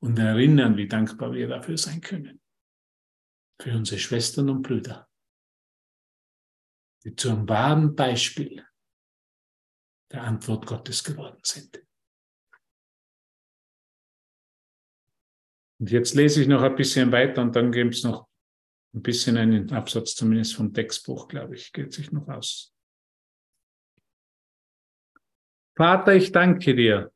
[0.00, 2.40] und erinnern, wie dankbar wir dafür sein können.
[3.60, 5.06] Für unsere Schwestern und Brüder,
[7.04, 8.66] die zu einem wahren Beispiel
[10.12, 11.82] der Antwort Gottes geworden sind.
[15.80, 18.28] Und jetzt lese ich noch ein bisschen weiter und dann gibt es noch
[18.94, 22.72] ein bisschen einen Absatz zumindest vom Textbuch, glaube ich, geht sich noch aus.
[25.76, 27.12] Vater, ich danke dir,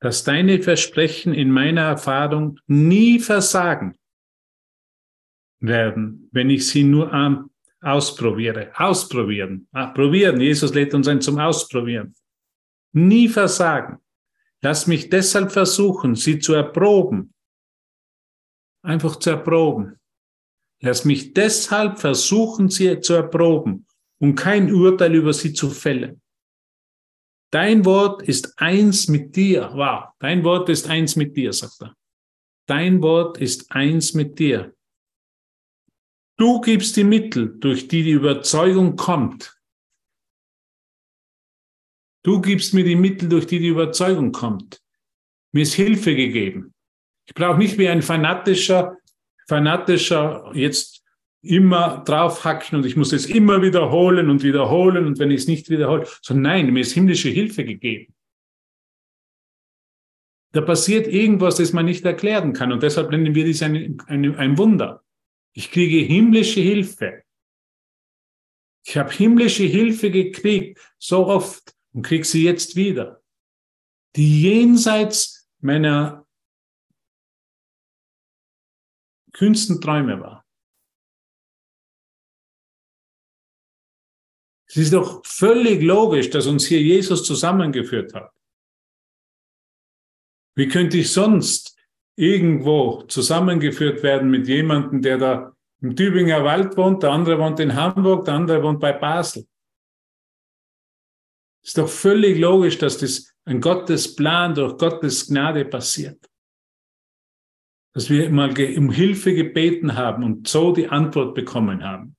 [0.00, 3.98] dass deine Versprechen in meiner Erfahrung nie versagen
[5.60, 7.50] werden, wenn ich sie nur ähm,
[7.80, 8.72] ausprobiere.
[8.74, 9.68] Ausprobieren.
[9.72, 10.40] Ah, probieren.
[10.40, 12.14] Jesus lädt uns ein zum Ausprobieren.
[12.92, 13.98] Nie versagen.
[14.60, 17.32] Lass mich deshalb versuchen, sie zu erproben.
[18.82, 19.98] Einfach zu erproben.
[20.80, 23.86] Lass mich deshalb versuchen, sie zu erproben
[24.20, 26.20] und kein Urteil über sie zu fällen.
[27.50, 29.70] Dein Wort ist eins mit dir.
[29.72, 31.94] Wow, dein Wort ist eins mit dir, sagt er.
[32.66, 34.74] Dein Wort ist eins mit dir.
[36.38, 39.60] Du gibst die Mittel, durch die die Überzeugung kommt.
[42.22, 44.80] Du gibst mir die Mittel, durch die die Überzeugung kommt.
[45.52, 46.74] Mir ist Hilfe gegeben.
[47.26, 48.96] Ich brauche nicht wie ein fanatischer,
[49.48, 51.02] fanatischer jetzt
[51.42, 55.70] immer draufhacken und ich muss es immer wiederholen und wiederholen und wenn ich es nicht
[55.70, 58.14] wiederhole, so nein, mir ist himmlische Hilfe gegeben.
[60.52, 64.36] Da passiert irgendwas, das man nicht erklären kann und deshalb nennen wir das ein, ein,
[64.36, 65.04] ein Wunder.
[65.52, 67.24] Ich kriege himmlische Hilfe.
[68.84, 73.22] Ich habe himmlische Hilfe gekriegt, so oft und kriege sie jetzt wieder,
[74.16, 76.26] die jenseits meiner
[79.32, 80.46] kühnsten Träume war.
[84.68, 88.32] Es ist doch völlig logisch, dass uns hier Jesus zusammengeführt hat.
[90.54, 91.77] Wie könnte ich sonst
[92.18, 97.76] irgendwo zusammengeführt werden mit jemandem, der da im Tübinger Wald wohnt, der andere wohnt in
[97.76, 99.46] Hamburg, der andere wohnt bei Basel?
[101.64, 106.28] Ist doch völlig logisch, dass das ein Gottes Plan durch Gottes Gnade passiert.
[107.94, 112.16] Dass wir mal um Hilfe gebeten haben und so die Antwort bekommen haben.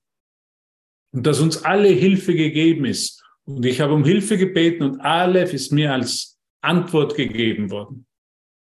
[1.12, 3.22] Und dass uns alle Hilfe gegeben ist.
[3.44, 8.06] Und ich habe um Hilfe gebeten und alle ist mir als Antwort gegeben worden.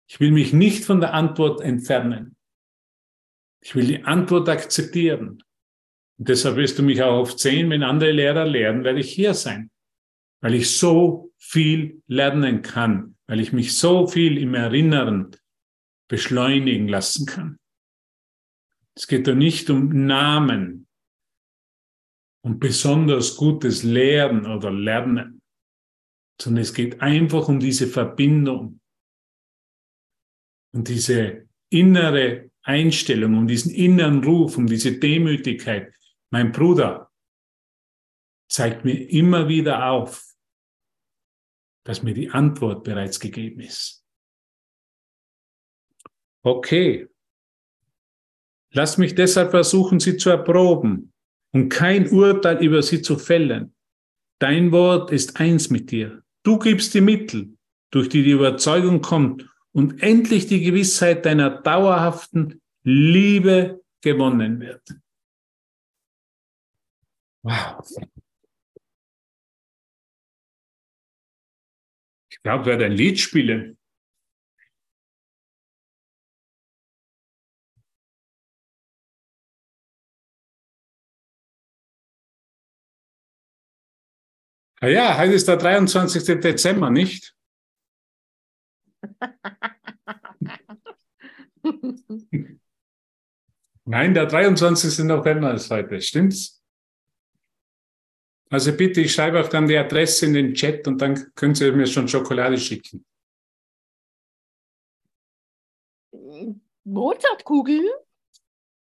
[0.07, 2.37] Ich will mich nicht von der Antwort entfernen.
[3.63, 5.43] Ich will die Antwort akzeptieren.
[6.19, 9.35] Und deshalb wirst du mich auch oft sehen, wenn andere Lehrer lehren, werde ich hier
[9.35, 9.71] sein.
[10.41, 15.35] Weil ich so viel lernen kann, weil ich mich so viel im Erinnern
[16.09, 17.59] beschleunigen lassen kann.
[18.95, 20.87] Es geht doch nicht um Namen,
[22.45, 25.41] um besonders gutes Lehren oder Lernen,
[26.41, 28.81] sondern es geht einfach um diese Verbindung
[30.75, 35.95] und diese innere Einstellung, um diesen inneren Ruf, um diese Demütigkeit.
[36.31, 37.11] Mein Bruder
[38.49, 40.25] zeigt mir immer wieder auf,
[41.85, 44.05] dass mir die Antwort bereits gegeben ist.
[46.43, 47.09] Okay.
[48.73, 51.13] Lass mich deshalb versuchen, sie zu erproben
[51.53, 53.75] und kein Urteil über sie zu fällen.
[54.41, 56.23] Dein Wort ist eins mit dir.
[56.43, 57.57] Du gibst die Mittel,
[57.93, 64.95] durch die die Überzeugung kommt und endlich die Gewissheit deiner dauerhaften Liebe gewonnen wird.
[67.43, 67.85] Wow.
[72.31, 73.77] Ich glaube, werde ein Lied spielen.
[84.81, 86.41] Ah ja, heute ist der 23.
[86.41, 87.35] Dezember, nicht?
[93.87, 95.05] Nein, der 23.
[95.05, 96.63] November ist heute, stimmt's?
[98.51, 101.71] Also bitte, ich schreibe auch dann die Adresse in den Chat und dann können Sie
[101.73, 103.05] mir schon Schokolade schicken.
[106.85, 107.85] Mozartkugeln?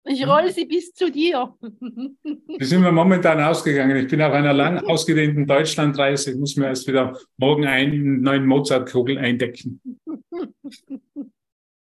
[0.03, 1.55] Ich rolle sie bis zu dir.
[1.61, 3.97] Die sind wir momentan ausgegangen.
[3.97, 6.31] Ich bin auf einer lang ausgedehnten Deutschlandreise.
[6.31, 9.79] Ich muss mir erst wieder morgen einen neuen Mozartkugel eindecken.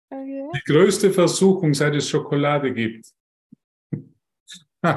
[0.09, 0.49] Okay.
[0.55, 3.07] Die größte Versuchung, seit es Schokolade gibt.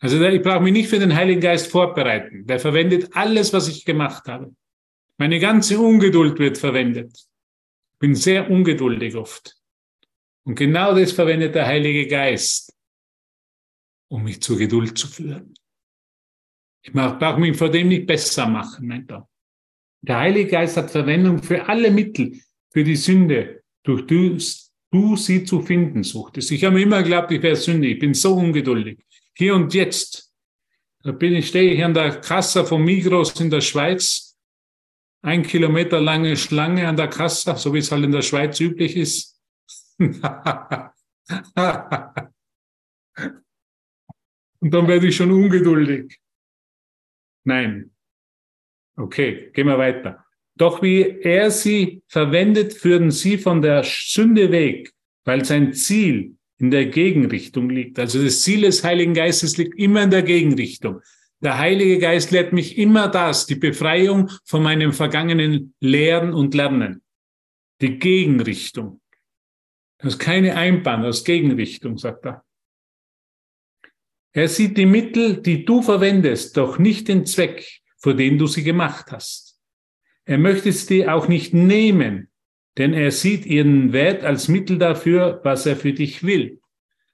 [0.00, 2.46] Also ich brauche mich nicht für den Heiligen Geist vorbereiten.
[2.46, 4.54] Der verwendet alles, was ich gemacht habe.
[5.16, 7.16] Meine ganze Ungeduld wird verwendet.
[7.16, 9.56] Ich bin sehr ungeduldig oft.
[10.44, 12.72] Und genau das verwendet der Heilige Geist,
[14.08, 15.54] um mich zur Geduld zu führen.
[16.82, 19.28] Ich brauche mich vor dem nicht besser machen, meint er.
[20.02, 22.40] Der Heilige Geist hat Verwendung für alle Mittel,
[22.70, 24.38] für die Sünde, durch die
[24.90, 26.50] du sie zu finden suchtest.
[26.50, 27.88] Ich habe immer geglaubt, ich wäre Sünde.
[27.88, 29.04] Ich bin so ungeduldig.
[29.34, 30.32] Hier und jetzt.
[31.02, 34.28] Da bin ich, stehe ich an der Kasse von Migros in der Schweiz
[35.22, 38.96] ein Kilometer lange Schlange an der Kasse, so wie es halt in der Schweiz üblich
[38.96, 39.40] ist.
[44.60, 46.20] Und dann werde ich schon ungeduldig.
[47.44, 47.90] Nein.
[48.98, 50.24] Okay, gehen wir weiter.
[50.56, 54.92] Doch wie er sie verwendet, führen sie von der Sünde weg,
[55.24, 58.00] weil sein Ziel in der Gegenrichtung liegt.
[58.00, 61.00] Also das Ziel des Heiligen Geistes liegt immer in der Gegenrichtung.
[61.40, 67.02] Der Heilige Geist lehrt mich immer das, die Befreiung von meinem vergangenen Lehren und Lernen.
[67.80, 69.00] Die Gegenrichtung.
[69.98, 72.44] Das ist keine Einbahn, das ist Gegenrichtung, sagt er.
[74.32, 78.62] Er sieht die Mittel, die du verwendest, doch nicht den Zweck, für den du sie
[78.62, 79.58] gemacht hast.
[80.24, 82.28] Er möchte es dir auch nicht nehmen,
[82.76, 86.60] denn er sieht ihren Wert als Mittel dafür, was er für dich will.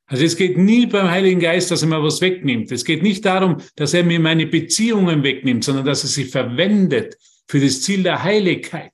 [0.07, 2.70] Also es geht nie beim Heiligen Geist, dass er mir was wegnimmt.
[2.70, 7.16] Es geht nicht darum, dass er mir meine Beziehungen wegnimmt, sondern dass er sie verwendet
[7.49, 8.93] für das Ziel der Heiligkeit.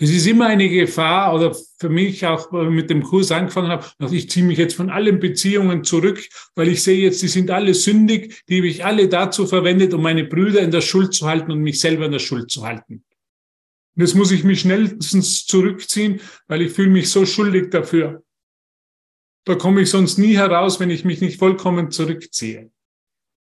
[0.00, 4.12] Das ist immer eine Gefahr oder für mich auch mit dem Kurs angefangen habe, dass
[4.12, 7.74] ich ziehe mich jetzt von allen Beziehungen zurück, weil ich sehe jetzt, die sind alle
[7.74, 11.52] sündig, die habe ich alle dazu verwendet, um meine Brüder in der Schuld zu halten
[11.52, 13.04] und mich selber in der Schuld zu halten.
[13.94, 18.22] Und jetzt muss ich mich schnellstens zurückziehen, weil ich fühle mich so schuldig dafür.
[19.44, 22.70] Da komme ich sonst nie heraus, wenn ich mich nicht vollkommen zurückziehe.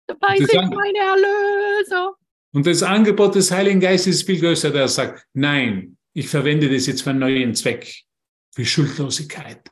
[0.07, 2.15] Dabei sind meine Erlöser.
[2.53, 6.87] Und das Angebot des Heiligen Geistes ist viel größer, der sagt, nein, ich verwende das
[6.87, 8.03] jetzt für einen neuen Zweck,
[8.53, 9.69] für Schuldlosigkeit.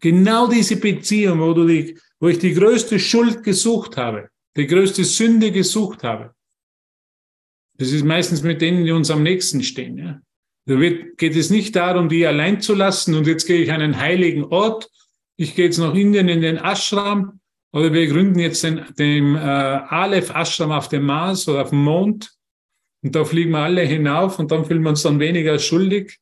[0.00, 5.04] Genau diese Beziehung, wo, du die, wo ich die größte Schuld gesucht habe, die größte
[5.04, 6.34] Sünde gesucht habe,
[7.76, 9.98] das ist meistens mit denen, die uns am nächsten stehen.
[9.98, 10.20] Ja?
[10.66, 13.80] Da wird, geht es nicht darum, die allein zu lassen und jetzt gehe ich an
[13.80, 14.90] einen heiligen Ort,
[15.36, 17.40] ich gehe jetzt nach Indien in den Ashram
[17.72, 21.82] oder wir gründen jetzt den, den äh, Aleph Ashram auf dem Mars oder auf dem
[21.82, 22.30] Mond
[23.02, 26.18] und da fliegen wir alle hinauf und dann fühlen wir uns dann weniger schuldig.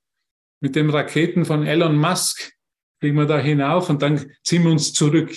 [0.60, 2.52] Mit den Raketen von Elon Musk
[3.00, 5.32] fliegen wir da hinauf und dann ziehen wir uns zurück.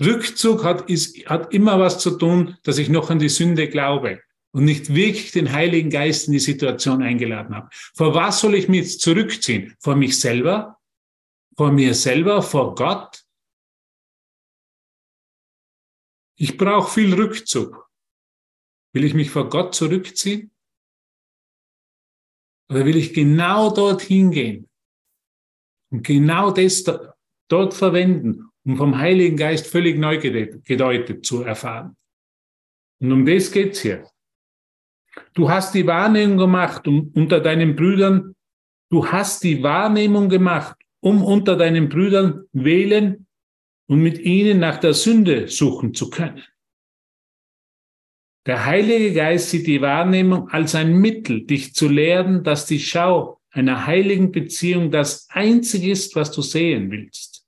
[0.00, 4.20] Rückzug hat, ist, hat immer was zu tun, dass ich noch an die Sünde glaube
[4.52, 7.68] und nicht wirklich den Heiligen Geist in die Situation eingeladen habe.
[7.94, 9.74] Vor was soll ich mich zurückziehen?
[9.78, 10.78] Vor mich selber?
[11.56, 12.42] Vor mir selber?
[12.42, 13.24] Vor Gott?
[16.36, 17.88] Ich brauche viel Rückzug.
[18.92, 20.50] Will ich mich vor Gott zurückziehen?
[22.70, 24.68] Oder will ich genau dorthin gehen
[25.90, 26.84] und genau das
[27.48, 31.96] dort verwenden, um vom Heiligen Geist völlig neu gedeutet zu erfahren?
[33.00, 34.08] Und um das geht's hier.
[35.34, 38.34] Du hast die Wahrnehmung gemacht um unter deinen Brüdern,
[38.90, 43.26] du hast die Wahrnehmung gemacht, um unter deinen Brüdern wählen
[43.86, 46.42] und mit ihnen nach der Sünde suchen zu können.
[48.46, 53.40] Der Heilige Geist sieht die Wahrnehmung als ein Mittel, dich zu lehren, dass die Schau
[53.50, 57.46] einer heiligen Beziehung das Einzige ist, was du sehen willst.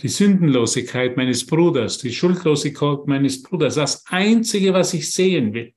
[0.00, 5.72] Die Sündenlosigkeit meines Bruders, die Schuldlosigkeit meines Bruders, das Einzige, was ich sehen will.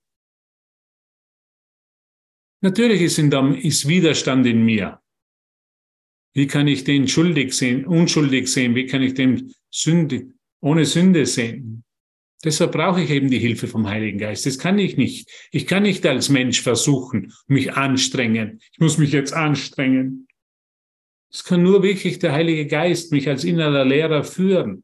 [2.62, 5.00] Natürlich ist, Widerstand in mir.
[6.34, 8.76] Wie kann ich den schuldig sehen, unschuldig sehen?
[8.76, 11.85] Wie kann ich den Sünde, ohne Sünde sehen?
[12.46, 14.46] Deshalb brauche ich eben die Hilfe vom Heiligen Geist.
[14.46, 15.30] Das kann ich nicht.
[15.52, 18.60] Ich kann nicht als Mensch versuchen, mich anstrengen.
[18.72, 20.28] Ich muss mich jetzt anstrengen.
[21.32, 24.84] Es kann nur wirklich der Heilige Geist mich als innerer Lehrer führen.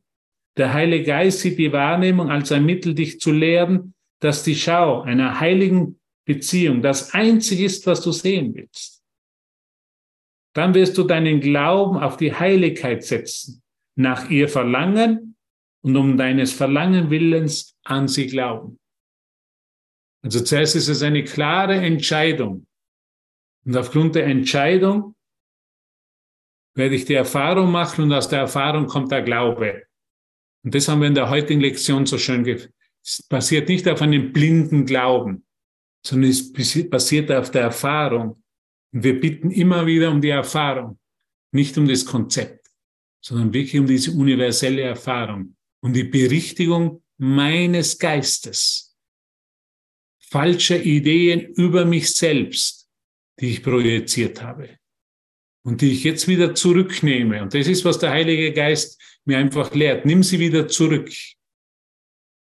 [0.57, 5.01] Der Heilige Geist sieht die Wahrnehmung als ein Mittel, dich zu lehren, dass die Schau
[5.01, 9.03] einer heiligen Beziehung das Einzige ist, was du sehen willst.
[10.53, 13.61] Dann wirst du deinen Glauben auf die Heiligkeit setzen,
[13.95, 15.30] nach ihr verlangen
[15.81, 18.79] und um deines Verlangen Willens an sie glauben.
[20.23, 22.67] Also zuerst ist es eine klare Entscheidung.
[23.65, 25.15] Und aufgrund der Entscheidung
[26.75, 29.83] werde ich die Erfahrung machen und aus der Erfahrung kommt der Glaube.
[30.63, 32.73] Und das haben wir in der heutigen Lektion so schön gesagt.
[33.03, 35.43] Es basiert nicht auf einem blinden Glauben,
[36.05, 38.43] sondern es basiert auf der Erfahrung.
[38.93, 40.99] Und wir bitten immer wieder um die Erfahrung,
[41.51, 42.67] nicht um das Konzept,
[43.23, 48.95] sondern wirklich um diese universelle Erfahrung und die Berichtigung meines Geistes,
[50.19, 52.89] falscher Ideen über mich selbst,
[53.39, 54.77] die ich projiziert habe
[55.63, 57.41] und die ich jetzt wieder zurücknehme.
[57.41, 60.05] Und das ist, was der Heilige Geist mir einfach lehrt.
[60.05, 61.11] Nimm sie wieder zurück.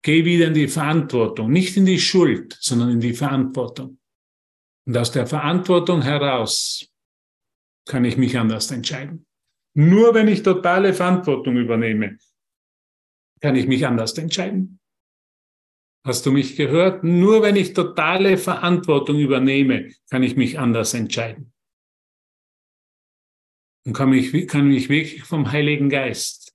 [0.04, 3.98] Geh wieder in die Verantwortung, nicht in die Schuld, sondern in die Verantwortung.
[4.84, 6.88] Und aus der Verantwortung heraus
[7.88, 9.26] kann ich mich anders entscheiden.
[9.74, 12.18] Nur wenn ich totale Verantwortung übernehme,
[13.42, 14.78] kann ich mich anders entscheiden.
[16.04, 17.04] Hast du mich gehört?
[17.04, 21.52] Nur wenn ich totale Verantwortung übernehme, kann ich mich anders entscheiden.
[23.84, 26.54] Und kann mich, kann mich wirklich vom Heiligen Geist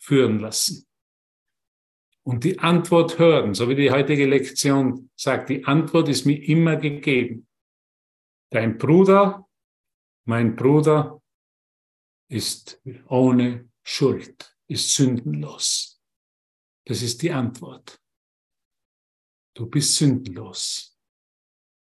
[0.00, 0.86] führen lassen.
[2.24, 6.76] Und die Antwort hören, so wie die heutige Lektion sagt, die Antwort ist mir immer
[6.76, 7.48] gegeben.
[8.50, 9.48] Dein Bruder,
[10.24, 11.22] mein Bruder
[12.28, 15.97] ist ohne Schuld, ist sündenlos.
[16.88, 18.00] Das ist die Antwort.
[19.54, 20.98] Du bist sündenlos.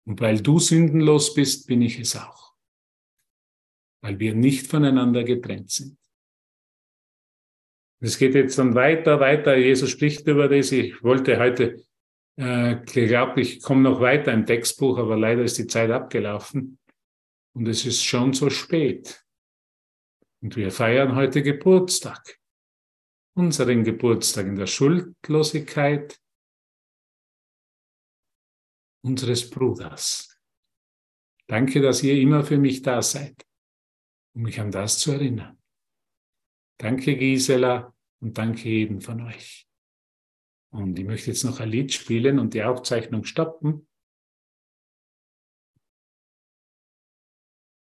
[0.07, 2.55] Und weil du sündenlos bist, bin ich es auch.
[4.01, 5.97] Weil wir nicht voneinander getrennt sind.
[7.99, 9.57] Es geht jetzt dann weiter, weiter.
[9.57, 10.71] Jesus spricht über das.
[10.71, 11.83] Ich wollte heute,
[12.37, 16.79] äh, glaube ich, komme noch weiter im Textbuch, aber leider ist die Zeit abgelaufen.
[17.53, 19.25] Und es ist schon so spät.
[20.41, 22.39] Und wir feiern heute Geburtstag.
[23.37, 26.19] Unseren Geburtstag in der Schuldlosigkeit
[29.03, 30.39] unseres Bruders.
[31.47, 33.45] Danke, dass ihr immer für mich da seid,
[34.33, 35.61] um mich an das zu erinnern.
[36.79, 39.67] Danke, Gisela, und danke jedem von euch.
[40.71, 43.87] Und ich möchte jetzt noch ein Lied spielen und die Aufzeichnung stoppen.